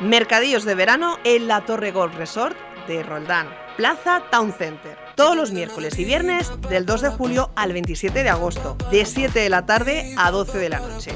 Mercadillos 0.00 0.64
de 0.64 0.74
verano 0.74 1.16
en 1.24 1.46
la 1.46 1.66
Torre 1.66 1.92
Golf 1.92 2.16
Resort 2.16 2.56
de 2.88 3.02
Roldán, 3.02 3.48
Plaza 3.80 4.24
Town 4.30 4.52
Center. 4.52 4.94
Todos 5.14 5.34
los 5.34 5.52
miércoles 5.52 5.98
y 5.98 6.04
viernes 6.04 6.52
del 6.68 6.84
2 6.84 7.00
de 7.00 7.08
julio 7.08 7.50
al 7.56 7.72
27 7.72 8.22
de 8.22 8.28
agosto, 8.28 8.76
de 8.90 9.06
7 9.06 9.40
de 9.40 9.48
la 9.48 9.64
tarde 9.64 10.14
a 10.18 10.30
12 10.30 10.58
de 10.58 10.68
la 10.68 10.80
noche. 10.80 11.12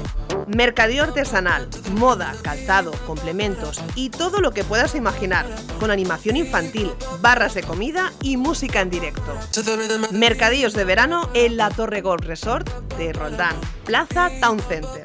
Mercadillo 0.47 1.03
artesanal, 1.03 1.69
moda, 1.91 2.33
calzado, 2.41 2.91
complementos 3.05 3.83
y 3.93 4.09
todo 4.09 4.39
lo 4.39 4.49
que 4.49 4.63
puedas 4.63 4.95
imaginar, 4.95 5.45
con 5.79 5.91
animación 5.91 6.37
infantil, 6.37 6.91
barras 7.21 7.53
de 7.53 7.61
comida 7.61 8.11
y 8.23 8.35
música 8.35 8.81
en 8.81 8.89
directo. 8.89 9.37
Mercadillos 10.09 10.73
de 10.73 10.85
verano 10.85 11.29
en 11.35 11.57
la 11.57 11.69
Torre 11.69 12.01
Golf 12.01 12.25
Resort 12.25 12.67
de 12.97 13.13
Roldán, 13.13 13.55
Plaza 13.85 14.31
Town 14.41 14.59
Center. 14.59 15.03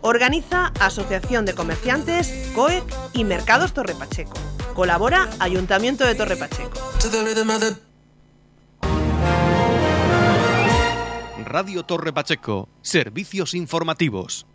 Organiza 0.00 0.72
Asociación 0.80 1.44
de 1.44 1.54
Comerciantes, 1.54 2.50
COEC 2.52 2.82
y 3.12 3.22
Mercados 3.22 3.74
Torre 3.74 3.94
Pacheco. 3.94 4.34
Colabora 4.80 5.28
Ayuntamiento 5.40 6.06
de 6.06 6.14
Torre 6.14 6.36
Pacheco. 6.36 6.70
Radio 11.44 11.82
Torre 11.82 12.14
Pacheco, 12.14 12.66
servicios 12.80 13.52
informativos. 13.52 14.46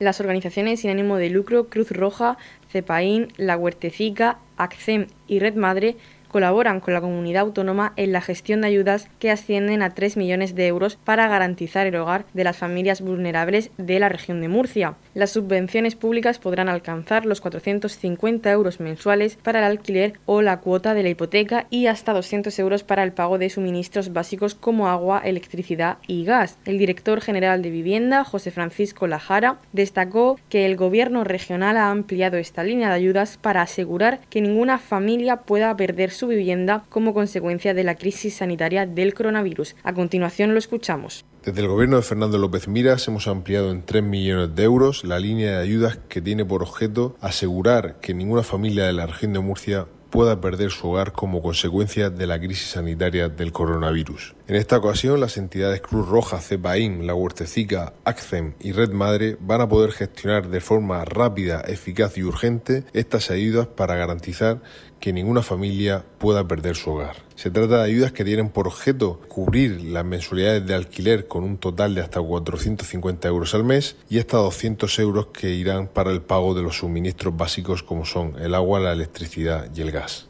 Las 0.00 0.18
organizaciones 0.18 0.80
sin 0.80 0.90
ánimo 0.90 1.16
de 1.16 1.30
lucro 1.30 1.68
Cruz 1.68 1.92
Roja, 1.92 2.38
CEPAIN, 2.72 3.32
La 3.36 3.56
Huertecica, 3.56 4.40
ACCEM 4.56 5.06
y 5.28 5.38
Red 5.38 5.54
Madre 5.54 5.96
colaboran 6.28 6.80
con 6.80 6.94
la 6.94 7.00
comunidad 7.00 7.42
autónoma 7.42 7.92
en 7.96 8.12
la 8.12 8.20
gestión 8.20 8.60
de 8.60 8.68
ayudas 8.68 9.08
que 9.18 9.30
ascienden 9.30 9.82
a 9.82 9.90
3 9.90 10.16
millones 10.16 10.54
de 10.54 10.66
euros 10.66 10.96
para 10.96 11.28
garantizar 11.28 11.86
el 11.86 11.96
hogar 11.96 12.24
de 12.34 12.44
las 12.44 12.56
familias 12.56 13.00
vulnerables 13.00 13.70
de 13.78 13.98
la 13.98 14.08
región 14.08 14.40
de 14.40 14.48
Murcia. 14.48 14.94
Las 15.14 15.30
subvenciones 15.30 15.94
públicas 15.94 16.38
podrán 16.38 16.68
alcanzar 16.68 17.26
los 17.26 17.40
450 17.40 18.50
euros 18.50 18.80
mensuales 18.80 19.36
para 19.36 19.58
el 19.60 19.64
alquiler 19.64 20.14
o 20.26 20.42
la 20.42 20.60
cuota 20.60 20.94
de 20.94 21.02
la 21.02 21.08
hipoteca 21.08 21.66
y 21.70 21.86
hasta 21.86 22.12
200 22.12 22.56
euros 22.58 22.84
para 22.84 23.02
el 23.02 23.12
pago 23.12 23.38
de 23.38 23.50
suministros 23.50 24.12
básicos 24.12 24.54
como 24.54 24.88
agua, 24.88 25.22
electricidad 25.24 25.98
y 26.06 26.24
gas. 26.24 26.58
El 26.64 26.78
director 26.78 27.20
general 27.20 27.62
de 27.62 27.70
Vivienda, 27.70 28.24
José 28.24 28.50
Francisco 28.50 29.06
Lajara, 29.06 29.58
destacó 29.72 30.38
que 30.48 30.66
el 30.66 30.76
gobierno 30.76 31.24
regional 31.24 31.76
ha 31.76 31.90
ampliado 31.90 32.36
esta 32.36 32.62
línea 32.62 32.88
de 32.88 32.94
ayudas 32.94 33.38
para 33.40 33.62
asegurar 33.62 34.20
que 34.30 34.40
ninguna 34.40 34.78
familia 34.78 35.36
pueda 35.36 35.76
perder 35.76 36.10
su 36.18 36.26
vivienda 36.26 36.84
como 36.88 37.14
consecuencia 37.14 37.74
de 37.74 37.84
la 37.84 37.94
crisis 37.94 38.34
sanitaria 38.36 38.86
del 38.86 39.14
coronavirus. 39.14 39.76
A 39.84 39.94
continuación 39.94 40.52
lo 40.52 40.58
escuchamos. 40.58 41.24
Desde 41.44 41.60
el 41.60 41.68
gobierno 41.68 41.96
de 41.96 42.02
Fernando 42.02 42.36
López 42.36 42.66
Miras 42.66 43.06
hemos 43.06 43.28
ampliado 43.28 43.70
en 43.70 43.82
3 43.82 44.02
millones 44.02 44.54
de 44.54 44.64
euros 44.64 45.04
la 45.04 45.20
línea 45.20 45.52
de 45.52 45.62
ayudas 45.62 45.98
que 46.08 46.20
tiene 46.20 46.44
por 46.44 46.62
objeto 46.62 47.16
asegurar 47.20 48.00
que 48.00 48.12
ninguna 48.12 48.42
familia 48.42 48.84
de 48.84 48.92
la 48.92 49.06
región 49.06 49.32
de 49.32 49.38
Murcia 49.38 49.86
pueda 50.10 50.40
perder 50.40 50.70
su 50.70 50.88
hogar 50.88 51.12
como 51.12 51.42
consecuencia 51.42 52.10
de 52.10 52.26
la 52.26 52.38
crisis 52.38 52.68
sanitaria 52.68 53.28
del 53.28 53.52
coronavirus. 53.52 54.34
En 54.46 54.56
esta 54.56 54.78
ocasión, 54.78 55.20
las 55.20 55.36
entidades 55.36 55.82
Cruz 55.82 56.08
Roja, 56.08 56.40
CEPAIN, 56.40 57.06
La 57.06 57.14
Huertecica, 57.14 57.92
ACCEM 58.04 58.54
y 58.60 58.72
Red 58.72 58.92
Madre 58.92 59.36
van 59.40 59.60
a 59.60 59.68
poder 59.68 59.92
gestionar 59.92 60.48
de 60.48 60.60
forma 60.60 61.04
rápida, 61.04 61.60
eficaz 61.60 62.16
y 62.16 62.22
urgente 62.22 62.84
estas 62.92 63.30
ayudas 63.30 63.66
para 63.66 63.96
garantizar 63.96 64.62
que 65.00 65.12
ninguna 65.12 65.42
familia 65.42 66.04
pueda 66.18 66.46
perder 66.46 66.76
su 66.76 66.90
hogar. 66.90 67.16
Se 67.34 67.50
trata 67.50 67.78
de 67.78 67.84
ayudas 67.84 68.12
que 68.12 68.24
tienen 68.24 68.48
por 68.48 68.66
objeto 68.66 69.20
cubrir 69.28 69.82
las 69.82 70.04
mensualidades 70.04 70.66
de 70.66 70.74
alquiler 70.74 71.28
con 71.28 71.44
un 71.44 71.56
total 71.56 71.94
de 71.94 72.00
hasta 72.00 72.20
450 72.20 73.28
euros 73.28 73.54
al 73.54 73.64
mes 73.64 73.96
y 74.10 74.18
hasta 74.18 74.38
200 74.38 74.98
euros 74.98 75.26
que 75.28 75.50
irán 75.50 75.88
para 75.88 76.10
el 76.10 76.22
pago 76.22 76.54
de 76.54 76.62
los 76.62 76.78
suministros 76.78 77.36
básicos 77.36 77.82
como 77.82 78.04
son 78.04 78.34
el 78.40 78.54
agua, 78.54 78.80
la 78.80 78.92
electricidad 78.92 79.68
y 79.74 79.80
el 79.80 79.92
gas. 79.92 80.27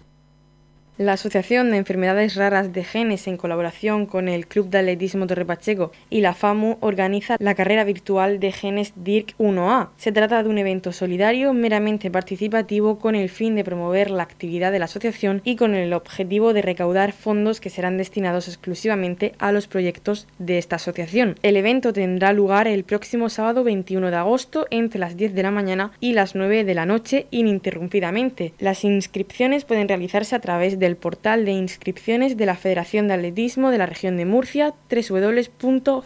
La 0.98 1.12
Asociación 1.12 1.70
de 1.70 1.76
Enfermedades 1.76 2.34
Raras 2.34 2.72
de 2.72 2.82
Genes, 2.82 3.28
en 3.28 3.37
colaboración 3.37 4.04
con 4.04 4.28
el 4.28 4.48
Club 4.48 4.68
de 4.68 4.78
Atletismo 4.78 5.28
Torre 5.28 5.44
Pacheco 5.44 5.92
y 6.11 6.22
la 6.22 6.34
FAMU, 6.34 6.76
organiza 6.80 7.37
la 7.38 7.54
carrera 7.54 7.84
virtual 7.84 8.40
de 8.40 8.50
genes 8.50 8.92
DIRC 8.96 9.38
1A. 9.38 9.90
Se 9.96 10.11
trata 10.11 10.42
de 10.42 10.48
un 10.48 10.58
evento 10.58 10.90
solidario 10.90 11.52
meramente 11.52 12.11
participativo 12.11 12.98
con 12.98 13.14
el 13.14 13.28
fin 13.28 13.54
de 13.54 13.62
promover 13.62 14.11
la 14.11 14.24
actividad 14.24 14.72
de 14.72 14.80
la 14.80 14.87
asociación 14.87 15.40
y 15.44 15.54
con 15.54 15.76
el 15.76 15.92
objetivo 15.92 16.52
de 16.52 16.62
recaudar 16.62 17.12
fondos 17.12 17.61
que 17.61 17.70
serán 17.70 17.96
destinados 17.96 18.48
exclusivamente 18.48 19.34
a 19.38 19.52
los 19.52 19.68
proyectos 19.68 20.26
de 20.40 20.58
esta 20.58 20.76
asociación. 20.76 21.37
El 21.44 21.56
evento 21.56 21.92
tendrá 21.92 22.32
lugar 22.32 22.66
el 22.66 22.82
próximo 22.82 23.28
sábado 23.28 23.62
21 23.62 24.11
de 24.11 24.16
agosto 24.16 24.66
entre 24.70 24.98
las 24.98 25.16
10 25.16 25.32
de 25.32 25.44
la 25.44 25.52
mañana 25.52 25.92
y 26.00 26.14
las 26.14 26.34
9 26.34 26.64
de 26.64 26.74
la 26.74 26.87
noche 26.87 27.28
ininterrumpidamente. 27.30 28.52
Las 28.58 28.82
inscripciones 28.82 29.64
pueden 29.64 29.87
realizarse 29.87 30.34
a 30.34 30.40
través 30.40 30.80
de 30.80 30.88
el 30.88 30.96
portal 30.96 31.44
de 31.44 31.53
inscripciones 31.53 32.37
de 32.37 32.46
la 32.46 32.57
Federación 32.57 33.07
de 33.07 33.14
Atletismo 33.14 33.70
de 33.70 33.79
la 33.79 33.87
región 33.87 34.16
de 34.16 34.24
Murcia, 34.24 34.74
www.famu.es, 34.90 36.01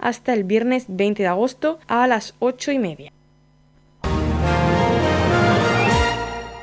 hasta 0.00 0.34
el 0.34 0.42
viernes 0.44 0.86
20 0.88 1.22
de 1.22 1.28
agosto 1.28 1.78
a 1.86 2.08
las 2.08 2.34
8 2.40 2.72
y 2.72 2.78
media. 2.80 3.12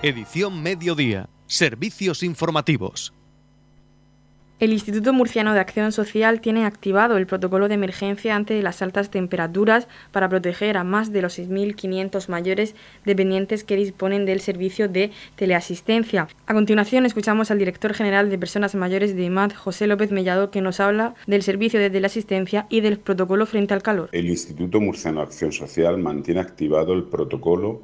Edición 0.04 0.62
Mediodía. 0.62 1.30
Servicios 1.48 2.24
informativos. 2.24 3.14
El 4.60 4.74
Instituto 4.74 5.14
Murciano 5.14 5.54
de 5.54 5.60
Acción 5.60 5.92
Social 5.92 6.42
tiene 6.42 6.66
activado 6.66 7.18
el 7.18 7.28
protocolo 7.28 7.68
de 7.68 7.76
emergencia 7.76 8.36
ante 8.36 8.60
las 8.64 8.82
altas 8.82 9.12
temperaturas 9.12 9.88
para 10.12 10.30
proteger 10.30 10.78
a 10.78 10.84
más 10.84 11.14
de 11.14 11.22
los 11.22 11.38
6.500 11.38 12.28
mayores 12.28 12.74
dependientes 13.06 13.64
que 13.64 13.76
disponen 13.76 14.26
del 14.26 14.40
servicio 14.40 14.90
de 14.90 15.12
teleasistencia. 15.36 16.28
A 16.48 16.56
continuación 16.56 17.06
escuchamos 17.06 17.52
al 17.52 17.60
director 17.60 17.94
general 17.94 18.32
de 18.32 18.40
Personas 18.40 18.74
Mayores 18.74 19.16
de 19.16 19.26
IMAD, 19.26 19.52
José 19.52 19.86
López 19.86 20.12
Mellado, 20.12 20.50
que 20.50 20.62
nos 20.62 20.80
habla 20.80 21.14
del 21.28 21.44
servicio 21.44 21.80
de 21.80 21.92
teleasistencia 21.92 22.66
y 22.72 22.82
del 22.82 22.98
protocolo 22.98 23.46
frente 23.46 23.76
al 23.76 23.84
calor. 23.84 24.10
El 24.12 24.28
Instituto 24.28 24.82
Murciano 24.82 25.20
de 25.20 25.28
Acción 25.28 25.52
Social 25.52 26.00
mantiene 26.00 26.40
activado 26.40 26.94
el 26.94 27.04
protocolo 27.04 27.84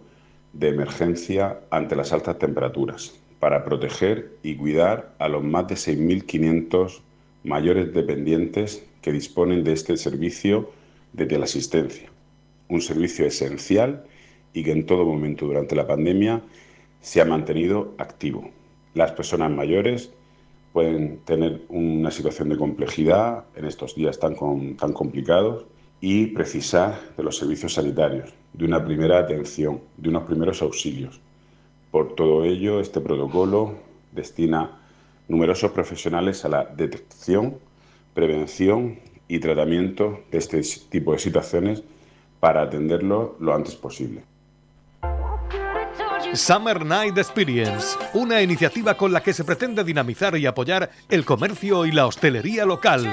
de 0.54 0.70
emergencia 0.70 1.60
ante 1.70 1.96
las 1.96 2.12
altas 2.14 2.40
temperaturas 2.40 3.23
para 3.44 3.66
proteger 3.66 4.38
y 4.42 4.56
cuidar 4.56 5.16
a 5.20 5.28
los 5.28 5.44
más 5.44 5.68
de 5.68 5.76
6.500 5.76 7.02
mayores 7.44 7.94
dependientes 7.94 8.86
que 9.02 9.12
disponen 9.12 9.66
de 9.66 9.74
este 9.74 9.98
servicio 9.98 10.72
de 11.12 11.26
teleasistencia, 11.26 12.10
un 12.70 12.82
servicio 12.82 13.26
esencial 13.26 14.06
y 14.54 14.64
que 14.64 14.72
en 14.72 14.86
todo 14.86 15.04
momento 15.04 15.46
durante 15.46 15.76
la 15.76 15.86
pandemia 15.86 16.42
se 17.02 17.20
ha 17.20 17.26
mantenido 17.26 17.96
activo. 17.98 18.50
Las 18.94 19.12
personas 19.12 19.52
mayores 19.52 20.10
pueden 20.72 21.18
tener 21.26 21.64
una 21.68 22.12
situación 22.12 22.48
de 22.48 22.56
complejidad 22.56 23.44
en 23.58 23.66
estos 23.66 23.94
días 23.94 24.18
tan, 24.22 24.38
tan 24.78 24.94
complicados 24.94 25.66
y 26.00 26.28
precisar 26.28 26.98
de 27.18 27.24
los 27.24 27.36
servicios 27.36 27.74
sanitarios, 27.74 28.34
de 28.54 28.64
una 28.64 28.86
primera 28.86 29.20
atención, 29.20 29.82
de 29.98 30.08
unos 30.08 30.24
primeros 30.24 30.62
auxilios, 30.62 31.20
por 31.94 32.16
todo 32.16 32.44
ello, 32.44 32.80
este 32.80 33.02
protocolo 33.02 33.76
destina 34.14 34.82
numerosos 35.28 35.70
profesionales 35.74 36.44
a 36.44 36.50
la 36.50 36.66
detección, 36.66 37.60
prevención 38.16 38.98
y 39.28 39.38
tratamiento 39.38 40.22
de 40.32 40.40
este 40.40 40.60
tipo 40.90 41.12
de 41.12 41.20
situaciones 41.20 41.84
para 42.40 42.64
atenderlo 42.64 43.36
lo 43.40 43.54
antes 43.54 43.76
posible. 43.76 44.24
Summer 46.34 46.84
Night 46.84 47.18
Experience, 47.18 47.96
una 48.14 48.42
iniciativa 48.42 48.96
con 48.96 49.14
la 49.14 49.22
que 49.22 49.34
se 49.34 49.44
pretende 49.44 49.84
dinamizar 49.84 50.36
y 50.36 50.48
apoyar 50.48 50.90
el 51.10 51.26
comercio 51.26 51.86
y 51.86 51.92
la 51.92 52.08
hostelería 52.08 52.66
local. 52.66 53.08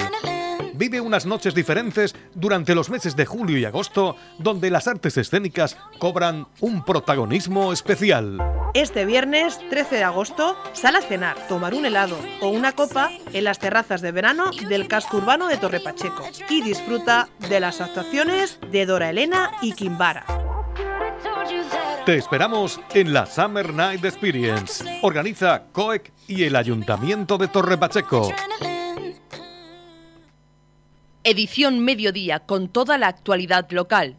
Vive 0.73 1.01
unas 1.01 1.27
noches 1.27 1.53
diferentes 1.53 2.15
durante 2.33 2.73
los 2.73 2.89
meses 2.89 3.15
de 3.15 3.27
julio 3.27 3.59
y 3.59 3.65
agosto, 3.65 4.15
donde 4.39 4.71
las 4.71 4.87
artes 4.87 5.17
escénicas 5.17 5.77
cobran 5.99 6.47
un 6.61 6.83
protagonismo 6.83 7.71
especial. 7.71 8.39
Este 8.73 9.05
viernes 9.05 9.59
13 9.69 9.97
de 9.97 10.03
agosto, 10.03 10.57
sal 10.73 10.95
a 10.95 11.01
cenar, 11.01 11.37
tomar 11.47 11.75
un 11.75 11.85
helado 11.85 12.17
o 12.41 12.49
una 12.49 12.71
copa 12.71 13.11
en 13.33 13.43
las 13.43 13.59
terrazas 13.59 14.01
de 14.01 14.11
verano 14.11 14.49
del 14.67 14.87
casco 14.87 15.17
urbano 15.17 15.47
de 15.47 15.57
Torre 15.57 15.79
Pacheco 15.79 16.27
y 16.49 16.63
disfruta 16.63 17.29
de 17.49 17.59
las 17.59 17.81
actuaciones 17.81 18.57
de 18.71 18.87
Dora 18.87 19.11
Elena 19.11 19.51
y 19.61 19.73
Kimbara. 19.73 20.25
Te 22.05 22.15
esperamos 22.15 22.79
en 22.93 23.13
la 23.13 23.25
Summer 23.25 23.73
Night 23.73 24.03
Experience. 24.03 24.83
Organiza 25.03 25.63
COEC 25.71 26.11
y 26.27 26.43
el 26.43 26.55
Ayuntamiento 26.55 27.37
de 27.37 27.47
Torre 27.47 27.77
Pacheco. 27.77 28.31
Edición 31.23 31.79
Mediodía 31.79 32.39
con 32.39 32.69
toda 32.69 32.97
la 32.97 33.07
actualidad 33.07 33.69
local. 33.69 34.17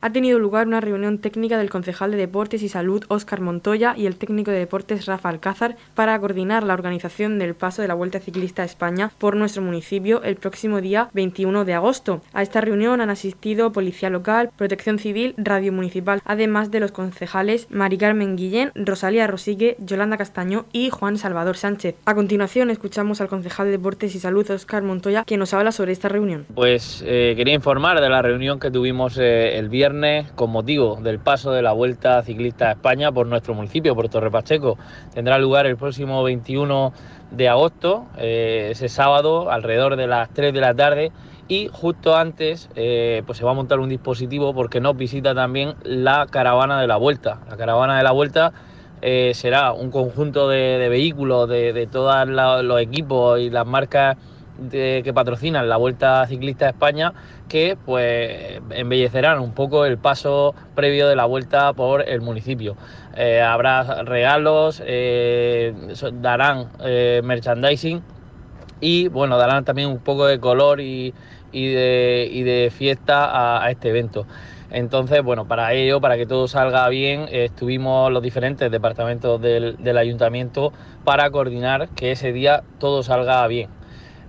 Ha 0.00 0.12
tenido 0.12 0.38
lugar 0.38 0.66
una 0.66 0.80
reunión 0.80 1.18
técnica 1.18 1.58
del 1.58 1.70
concejal 1.70 2.12
de 2.12 2.16
Deportes 2.16 2.62
y 2.62 2.68
Salud 2.68 3.04
Óscar 3.08 3.40
Montoya 3.40 3.94
y 3.96 4.06
el 4.06 4.16
técnico 4.16 4.50
de 4.50 4.58
Deportes 4.58 5.06
Rafa 5.06 5.28
Alcázar 5.28 5.76
para 5.94 6.18
coordinar 6.20 6.62
la 6.62 6.74
organización 6.74 7.38
del 7.38 7.54
paso 7.54 7.82
de 7.82 7.88
la 7.88 7.94
Vuelta 7.94 8.20
Ciclista 8.20 8.62
a 8.62 8.64
España 8.64 9.10
por 9.18 9.34
nuestro 9.34 9.62
municipio 9.62 10.22
el 10.22 10.36
próximo 10.36 10.80
día 10.80 11.08
21 11.14 11.64
de 11.64 11.74
agosto. 11.74 12.22
A 12.32 12.42
esta 12.42 12.60
reunión 12.60 13.00
han 13.00 13.10
asistido 13.10 13.72
Policía 13.72 14.08
Local, 14.08 14.50
Protección 14.56 15.00
Civil, 15.00 15.34
Radio 15.36 15.72
Municipal, 15.72 16.20
además 16.24 16.70
de 16.70 16.80
los 16.80 16.92
concejales 16.92 17.66
Mari 17.70 17.98
Carmen 17.98 18.36
Guillén, 18.36 18.70
Rosalía 18.76 19.26
Rosigue, 19.26 19.76
Yolanda 19.80 20.16
Castaño 20.16 20.66
y 20.72 20.90
Juan 20.90 21.18
Salvador 21.18 21.56
Sánchez. 21.56 21.96
A 22.04 22.14
continuación 22.14 22.70
escuchamos 22.70 23.20
al 23.20 23.28
concejal 23.28 23.66
de 23.66 23.72
Deportes 23.72 24.14
y 24.14 24.20
Salud 24.20 24.48
Óscar 24.48 24.82
Montoya 24.84 25.24
que 25.24 25.36
nos 25.36 25.54
habla 25.54 25.72
sobre 25.72 25.90
esta 25.90 26.08
reunión. 26.08 26.46
Pues 26.54 27.02
eh, 27.04 27.34
quería 27.36 27.54
informar 27.54 28.00
de 28.00 28.08
la 28.08 28.22
reunión 28.22 28.60
que 28.60 28.70
tuvimos 28.70 29.18
eh, 29.18 29.58
el 29.58 29.68
viernes 29.68 29.87
con 30.34 30.50
motivo 30.50 30.98
del 31.02 31.18
paso 31.18 31.50
de 31.50 31.62
la 31.62 31.72
Vuelta 31.72 32.22
Ciclista 32.22 32.68
a 32.68 32.72
España 32.72 33.10
por 33.10 33.26
nuestro 33.26 33.54
municipio, 33.54 33.94
por 33.94 34.10
Torre 34.10 34.30
Pacheco. 34.30 34.76
Tendrá 35.14 35.38
lugar 35.38 35.64
el 35.64 35.78
próximo 35.78 36.22
21 36.22 36.92
de 37.30 37.48
agosto, 37.48 38.06
eh, 38.18 38.68
ese 38.72 38.90
sábado, 38.90 39.50
alrededor 39.50 39.96
de 39.96 40.06
las 40.06 40.28
3 40.34 40.52
de 40.52 40.60
la 40.60 40.74
tarde. 40.74 41.10
Y 41.48 41.70
justo 41.72 42.16
antes 42.16 42.68
eh, 42.76 43.22
pues 43.24 43.38
se 43.38 43.44
va 43.44 43.52
a 43.52 43.54
montar 43.54 43.80
un 43.80 43.88
dispositivo 43.88 44.52
porque 44.52 44.78
nos 44.78 44.94
visita 44.94 45.34
también 45.34 45.74
la 45.84 46.26
caravana 46.30 46.78
de 46.78 46.86
la 46.86 46.98
Vuelta. 46.98 47.40
La 47.48 47.56
caravana 47.56 47.96
de 47.96 48.02
la 48.02 48.12
Vuelta 48.12 48.52
eh, 49.00 49.32
será 49.34 49.72
un 49.72 49.90
conjunto 49.90 50.50
de, 50.50 50.86
vehículos 50.90 51.48
de, 51.48 51.72
de 51.72 51.86
todos 51.86 52.28
los 52.28 52.80
equipos 52.82 53.40
y 53.40 53.48
las 53.48 53.66
marcas 53.66 54.18
que 54.70 55.12
patrocinan 55.14 55.68
la 55.68 55.76
Vuelta 55.76 56.26
Ciclista 56.26 56.66
a 56.66 56.70
España 56.70 57.12
que 57.48 57.76
pues 57.84 58.60
embellecerán 58.70 59.40
un 59.40 59.52
poco 59.52 59.84
el 59.84 59.98
paso 59.98 60.54
previo 60.74 61.08
de 61.08 61.16
la 61.16 61.24
vuelta 61.24 61.72
por 61.72 62.08
el 62.08 62.20
municipio. 62.20 62.76
Eh, 63.16 63.40
habrá 63.40 64.02
regalos, 64.04 64.82
eh, 64.86 65.74
darán 66.14 66.68
eh, 66.84 67.20
merchandising 67.24 68.02
y 68.80 69.08
bueno, 69.08 69.38
darán 69.38 69.64
también 69.64 69.88
un 69.88 69.98
poco 69.98 70.26
de 70.26 70.38
color 70.38 70.80
y, 70.80 71.12
de, 71.52 72.72
fiesta 72.76 73.64
a, 73.64 73.70
este 73.70 73.88
evento. 73.88 74.26
Entonces, 74.70 75.22
bueno, 75.22 75.48
para 75.48 75.72
ello, 75.72 76.00
para 76.00 76.18
que 76.18 76.26
todo 76.26 76.46
salga 76.46 76.86
bien, 76.90 77.26
estuvimos 77.30 78.12
los 78.12 78.22
diferentes 78.22 78.70
departamentos 78.70 79.40
del 79.40 79.98
ayuntamiento 79.98 80.72
para 81.04 81.30
coordinar 81.30 81.88
que 81.96 82.12
ese 82.12 82.32
día 82.32 82.62
todo 82.78 83.02
salga 83.02 83.46
bien. 83.46 83.77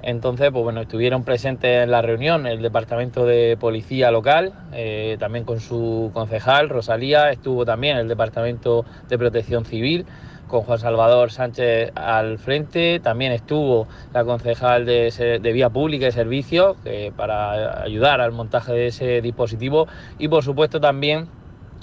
Entonces, 0.02 0.50
pues 0.52 0.64
bueno, 0.64 0.82
estuvieron 0.82 1.24
presentes 1.24 1.84
en 1.84 1.92
la 1.92 2.02
reunión 2.02 2.48
el 2.48 2.62
departamento 2.62 3.26
de 3.26 3.58
policía 3.60 4.12
local, 4.12 4.54
eh, 4.74 5.18
también 5.20 5.44
con 5.44 5.60
su 5.60 6.12
concejal 6.14 6.70
Rosalía, 6.70 7.32
estuvo 7.32 7.66
también 7.66 7.98
el 7.98 8.08
departamento 8.08 8.86
de 9.10 9.18
protección 9.18 9.66
civil 9.66 10.06
con 10.48 10.62
Juan 10.62 10.80
Salvador 10.80 11.32
Sánchez 11.32 11.92
al 11.96 12.40
frente, 12.40 13.00
también 13.00 13.32
estuvo 13.34 13.88
la 14.14 14.24
concejal 14.24 14.86
de, 14.86 15.40
Vía 15.54 15.70
Pública 15.70 16.08
y 16.08 16.12
Servicios 16.12 16.76
para 17.16 17.84
ayudar 17.84 18.20
al 18.20 18.32
montaje 18.32 18.74
de 18.74 18.88
ese 18.88 19.22
dispositivo 19.22 19.88
y 20.18 20.28
por 20.28 20.44
supuesto 20.44 20.82
también 20.82 21.28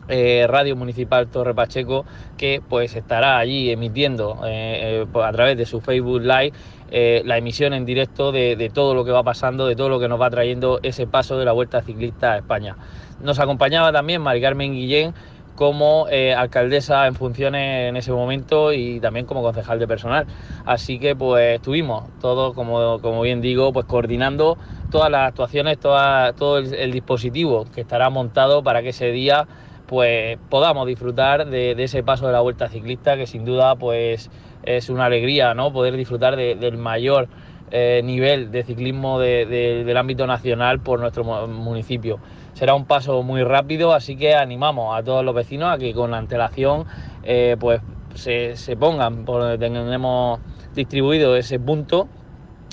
eh, 0.09 0.47
Radio 0.49 0.77
Municipal 0.77 1.29
Torre 1.29 1.55
Pacheco 1.55 2.05
que 2.37 2.63
pues 2.69 2.95
estará 2.97 3.39
allí 3.39 3.71
emitiendo 3.71 4.41
eh, 4.45 5.07
a 5.15 5.33
través 5.33 5.57
de 5.57 5.67
su 5.67 5.81
Facebook 5.81 6.23
Live 6.23 6.53
eh, 6.91 7.23
la 7.25 7.37
emisión 7.37 7.73
en 7.73 7.85
directo 7.85 8.31
de, 8.31 8.71
todo 8.73 8.95
lo 8.95 9.05
que 9.05 9.11
va 9.11 9.25
pasando, 9.25 9.67
de 9.67 9.75
todo 9.75 9.89
lo 9.89 9.99
que 9.99 10.09
nos 10.09 10.21
va 10.21 10.31
trayendo 10.31 10.79
ese 10.83 11.07
paso 11.07 11.37
de 11.37 11.45
la 11.45 11.53
Vuelta 11.53 11.83
Ciclista 11.83 12.35
a 12.35 12.37
España. 12.39 12.77
Nos 13.21 13.41
acompañaba 13.41 13.93
también 13.93 14.23
Mari 14.23 14.41
Carmen 14.41 14.73
Guillén 14.73 15.13
como 15.57 16.07
eh, 16.11 16.35
alcaldesa 16.35 17.07
en 17.07 17.15
funciones 17.15 17.89
en 17.89 17.97
ese 17.97 18.13
momento 18.13 18.73
y 18.73 19.01
también 19.01 19.27
como 19.27 19.43
concejal 19.43 19.79
de 19.81 19.89
personal. 19.89 20.27
Así 20.65 20.99
que 21.01 21.17
pues 21.17 21.57
estuvimos 21.57 22.05
todos, 22.21 22.55
como, 22.55 23.01
como 23.01 23.23
bien 23.23 23.41
digo, 23.41 23.73
pues 23.73 23.87
coordinando 23.87 24.57
todas 24.91 25.11
las 25.11 25.29
actuaciones, 25.29 25.81
todo 25.81 26.59
el, 26.59 26.93
dispositivo 26.93 27.67
que 27.75 27.81
estará 27.81 28.11
montado 28.11 28.63
para 28.63 28.83
que 28.83 28.91
ese 28.91 29.11
día 29.11 29.49
pues 29.87 30.39
podamos 30.51 30.87
disfrutar 30.87 31.49
de, 31.49 31.73
ese 31.83 32.03
paso 32.03 32.27
de 32.27 32.33
la 32.33 32.41
vuelta 32.41 32.69
ciclista 32.69 33.17
que 33.17 33.27
sin 33.27 33.45
duda 33.45 33.77
pues 33.77 34.31
es 34.65 34.91
una 34.91 35.07
alegría 35.07 35.55
¿no? 35.55 35.73
poder 35.73 35.97
disfrutar 35.97 36.37
del 36.37 36.77
mayor 36.77 37.29
eh, 37.71 38.01
nivel 38.05 38.53
de 38.53 38.63
ciclismo 38.63 39.19
del 39.19 39.97
ámbito 39.97 40.27
nacional 40.27 40.81
por 40.81 41.01
nuestro 41.01 41.25
municipio. 41.25 42.19
Será 42.53 42.75
un 42.75 42.87
paso 42.87 43.23
muy 43.23 43.43
rápido, 43.43 43.93
así 43.93 44.17
que 44.17 44.35
animamos 44.35 44.97
a 44.97 45.03
todos 45.03 45.25
los 45.25 45.35
vecinos 45.35 45.75
a 45.75 45.79
que 45.79 45.93
con 45.93 46.15
antelación 46.15 46.87
eh, 47.23 47.57
pues 47.59 47.81
se, 48.15 48.77
pongan 48.77 49.25
por 49.25 49.43
donde 49.43 49.59
tenemos 49.59 50.41
distribuido 50.75 51.37
ese 51.37 51.59
punto, 51.59 52.09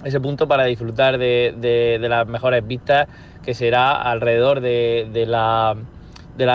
ese 0.04 0.19
punto 0.19 0.47
para 0.47 0.65
disfrutar 0.65 1.17
de, 1.17 1.97
las 1.99 2.28
mejores 2.28 2.65
vistas 2.65 3.08
que 3.43 3.54
será 3.54 3.93
alrededor 3.93 4.62
de, 4.62 5.26
la, 5.28 5.76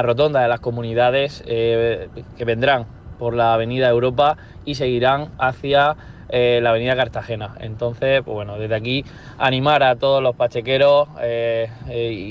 rotonda 0.02 0.40
de 0.40 0.48
las 0.48 0.60
comunidades 0.60 1.42
eh, 1.46 2.08
que 2.36 2.44
vendrán 2.44 2.86
por 3.18 3.34
la 3.34 3.54
Avenida 3.54 3.88
Europa 3.88 4.36
y 4.64 4.76
seguirán 4.76 5.30
hacia 5.38 5.96
eh, 6.28 6.60
la 6.62 6.70
Avenida 6.70 6.94
Cartagena. 6.94 7.54
Entonces, 7.60 8.22
pues 8.24 8.34
bueno, 8.34 8.58
desde 8.58 8.74
aquí 8.74 9.04
animar 9.38 9.82
a 9.82 9.96
todos 9.96 10.22
los 10.22 10.36
pachequeros 10.36 11.08
eh, 11.20 11.68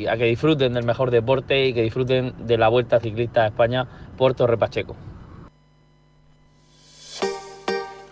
a 0.09 0.17
que 0.17 0.25
disfruten 0.25 0.73
del 0.73 0.85
mejor 0.85 1.11
deporte 1.11 1.67
y 1.67 1.73
que 1.73 1.81
disfruten 1.81 2.33
de 2.39 2.57
la 2.57 2.69
Vuelta 2.69 2.99
Ciclista 2.99 3.43
a 3.43 3.47
España 3.47 3.87
por 4.17 4.33
Torre 4.33 4.57
Pacheco. 4.57 4.95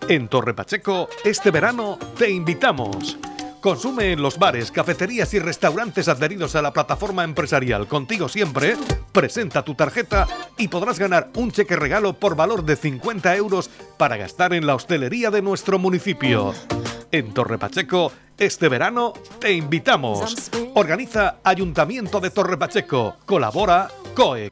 En 0.07 0.27
Torre 0.27 0.53
Pacheco, 0.53 1.09
este 1.23 1.49
verano 1.49 1.97
te 2.15 2.29
invitamos. 2.29 3.17
Consume 3.65 4.11
en 4.11 4.21
los 4.21 4.37
bares, 4.37 4.69
cafeterías 4.69 5.33
y 5.33 5.39
restaurantes 5.39 6.07
adheridos 6.07 6.55
a 6.55 6.61
la 6.61 6.71
plataforma 6.71 7.23
empresarial 7.23 7.87
Contigo 7.87 8.29
Siempre, 8.29 8.77
presenta 9.11 9.65
tu 9.65 9.73
tarjeta 9.73 10.27
y 10.55 10.67
podrás 10.67 10.99
ganar 10.99 11.31
un 11.35 11.51
cheque 11.51 11.75
regalo 11.75 12.13
por 12.13 12.35
valor 12.35 12.63
de 12.63 12.75
50 12.75 13.35
euros 13.35 13.71
para 13.97 14.17
gastar 14.17 14.53
en 14.53 14.67
la 14.67 14.75
hostelería 14.75 15.31
de 15.31 15.41
nuestro 15.41 15.79
municipio. 15.79 16.53
En 17.11 17.33
Torre 17.33 17.57
Pacheco, 17.57 18.11
este 18.37 18.69
verano 18.69 19.13
te 19.39 19.53
invitamos. 19.53 20.51
Organiza 20.75 21.37
Ayuntamiento 21.43 22.19
de 22.19 22.29
Torre 22.29 22.59
Pacheco. 22.59 23.15
Colabora 23.25 23.87
COE. 24.13 24.51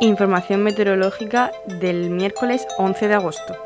Información 0.00 0.62
meteorológica 0.62 1.52
del 1.64 2.10
miércoles 2.10 2.66
11 2.76 3.08
de 3.08 3.14
agosto. 3.14 3.56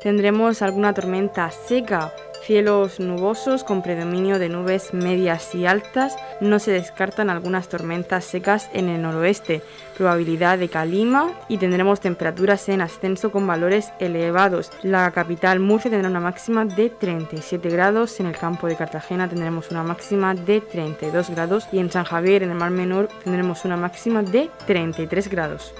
Tendremos 0.00 0.62
alguna 0.62 0.94
tormenta 0.94 1.50
seca 1.50 2.14
Cielos 2.46 3.00
nubosos 3.00 3.64
con 3.64 3.80
predominio 3.80 4.38
de 4.38 4.50
nubes 4.50 4.92
medias 4.92 5.54
y 5.54 5.64
altas. 5.64 6.14
No 6.40 6.58
se 6.58 6.72
descartan 6.72 7.30
algunas 7.30 7.70
tormentas 7.70 8.26
secas 8.26 8.68
en 8.74 8.90
el 8.90 9.00
noroeste. 9.00 9.62
Probabilidad 9.96 10.58
de 10.58 10.68
calima 10.68 11.32
y 11.48 11.56
tendremos 11.56 12.00
temperaturas 12.00 12.68
en 12.68 12.82
ascenso 12.82 13.32
con 13.32 13.46
valores 13.46 13.94
elevados. 13.98 14.70
La 14.82 15.10
capital 15.12 15.58
Murcia 15.58 15.90
tendrá 15.90 16.10
una 16.10 16.20
máxima 16.20 16.66
de 16.66 16.90
37 16.90 17.70
grados. 17.70 18.20
En 18.20 18.26
el 18.26 18.36
campo 18.36 18.66
de 18.66 18.76
Cartagena 18.76 19.26
tendremos 19.26 19.70
una 19.70 19.82
máxima 19.82 20.34
de 20.34 20.60
32 20.60 21.30
grados. 21.30 21.66
Y 21.72 21.78
en 21.78 21.90
San 21.90 22.04
Javier, 22.04 22.42
en 22.42 22.50
el 22.50 22.58
Mar 22.58 22.70
Menor, 22.70 23.08
tendremos 23.22 23.64
una 23.64 23.78
máxima 23.78 24.22
de 24.22 24.50
33 24.66 25.30
grados. 25.30 25.72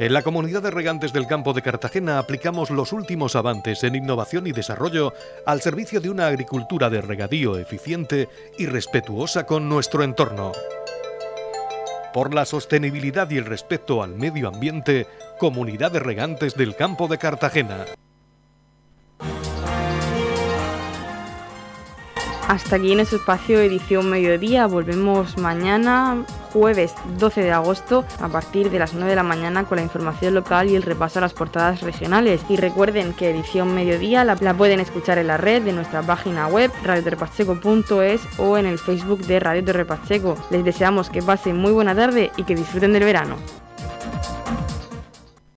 En 0.00 0.12
la 0.12 0.22
comunidad 0.22 0.60
de 0.60 0.72
regantes 0.72 1.12
del 1.12 1.28
campo 1.28 1.52
de 1.52 1.62
Cartagena 1.62 2.18
aplicamos 2.18 2.70
los 2.70 2.92
últimos 2.92 3.36
avances 3.36 3.84
en 3.84 3.94
innovación 3.94 4.44
y 4.48 4.52
desarrollo 4.52 5.12
al 5.46 5.60
servicio 5.60 6.00
de 6.00 6.10
una 6.10 6.26
agricultura 6.26 6.90
de 6.90 7.00
regadío 7.00 7.56
eficiente 7.58 8.28
y 8.58 8.66
respetuosa 8.66 9.46
con 9.46 9.68
nuestro 9.68 10.02
entorno. 10.02 10.50
Por 12.12 12.34
la 12.34 12.44
sostenibilidad 12.44 13.30
y 13.30 13.38
el 13.38 13.44
respeto 13.44 14.02
al 14.02 14.16
medio 14.16 14.48
ambiente, 14.48 15.06
Comunidad 15.38 15.92
de 15.92 16.00
Regantes 16.00 16.54
del 16.54 16.74
Campo 16.74 17.06
de 17.06 17.18
Cartagena. 17.18 17.84
Hasta 22.48 22.76
aquí 22.76 22.92
en 22.92 23.00
este 23.00 23.16
espacio 23.16 23.60
edición 23.60 24.10
mediodía. 24.10 24.66
Volvemos 24.66 25.38
mañana, 25.38 26.24
jueves 26.54 26.94
12 27.18 27.42
de 27.42 27.52
agosto, 27.52 28.04
a 28.20 28.28
partir 28.28 28.70
de 28.70 28.78
las 28.78 28.94
9 28.94 29.10
de 29.10 29.16
la 29.16 29.24
mañana 29.24 29.64
con 29.64 29.76
la 29.76 29.82
información 29.82 30.34
local 30.34 30.70
y 30.70 30.76
el 30.76 30.82
repaso 30.82 31.18
a 31.18 31.22
las 31.22 31.34
portadas 31.34 31.82
regionales. 31.82 32.42
Y 32.48 32.56
recuerden 32.56 33.12
que 33.12 33.30
edición 33.30 33.74
mediodía 33.74 34.24
la, 34.24 34.36
pueden 34.54 34.78
escuchar 34.78 35.18
en 35.18 35.26
la 35.26 35.36
red 35.36 35.62
de 35.62 35.72
nuestra 35.72 36.02
página 36.02 36.46
web 36.46 36.70
radioterpacheco.es 36.84 38.20
o 38.38 38.56
en 38.56 38.66
el 38.66 38.78
Facebook 38.78 39.26
de 39.26 39.40
Radio 39.40 39.64
Torre 39.64 39.86
Les 40.50 40.64
deseamos 40.64 41.10
que 41.10 41.22
pasen 41.22 41.56
muy 41.56 41.72
buena 41.72 41.94
tarde 41.94 42.30
y 42.36 42.44
que 42.44 42.54
disfruten 42.54 42.92
del 42.92 43.04
verano. 43.04 43.63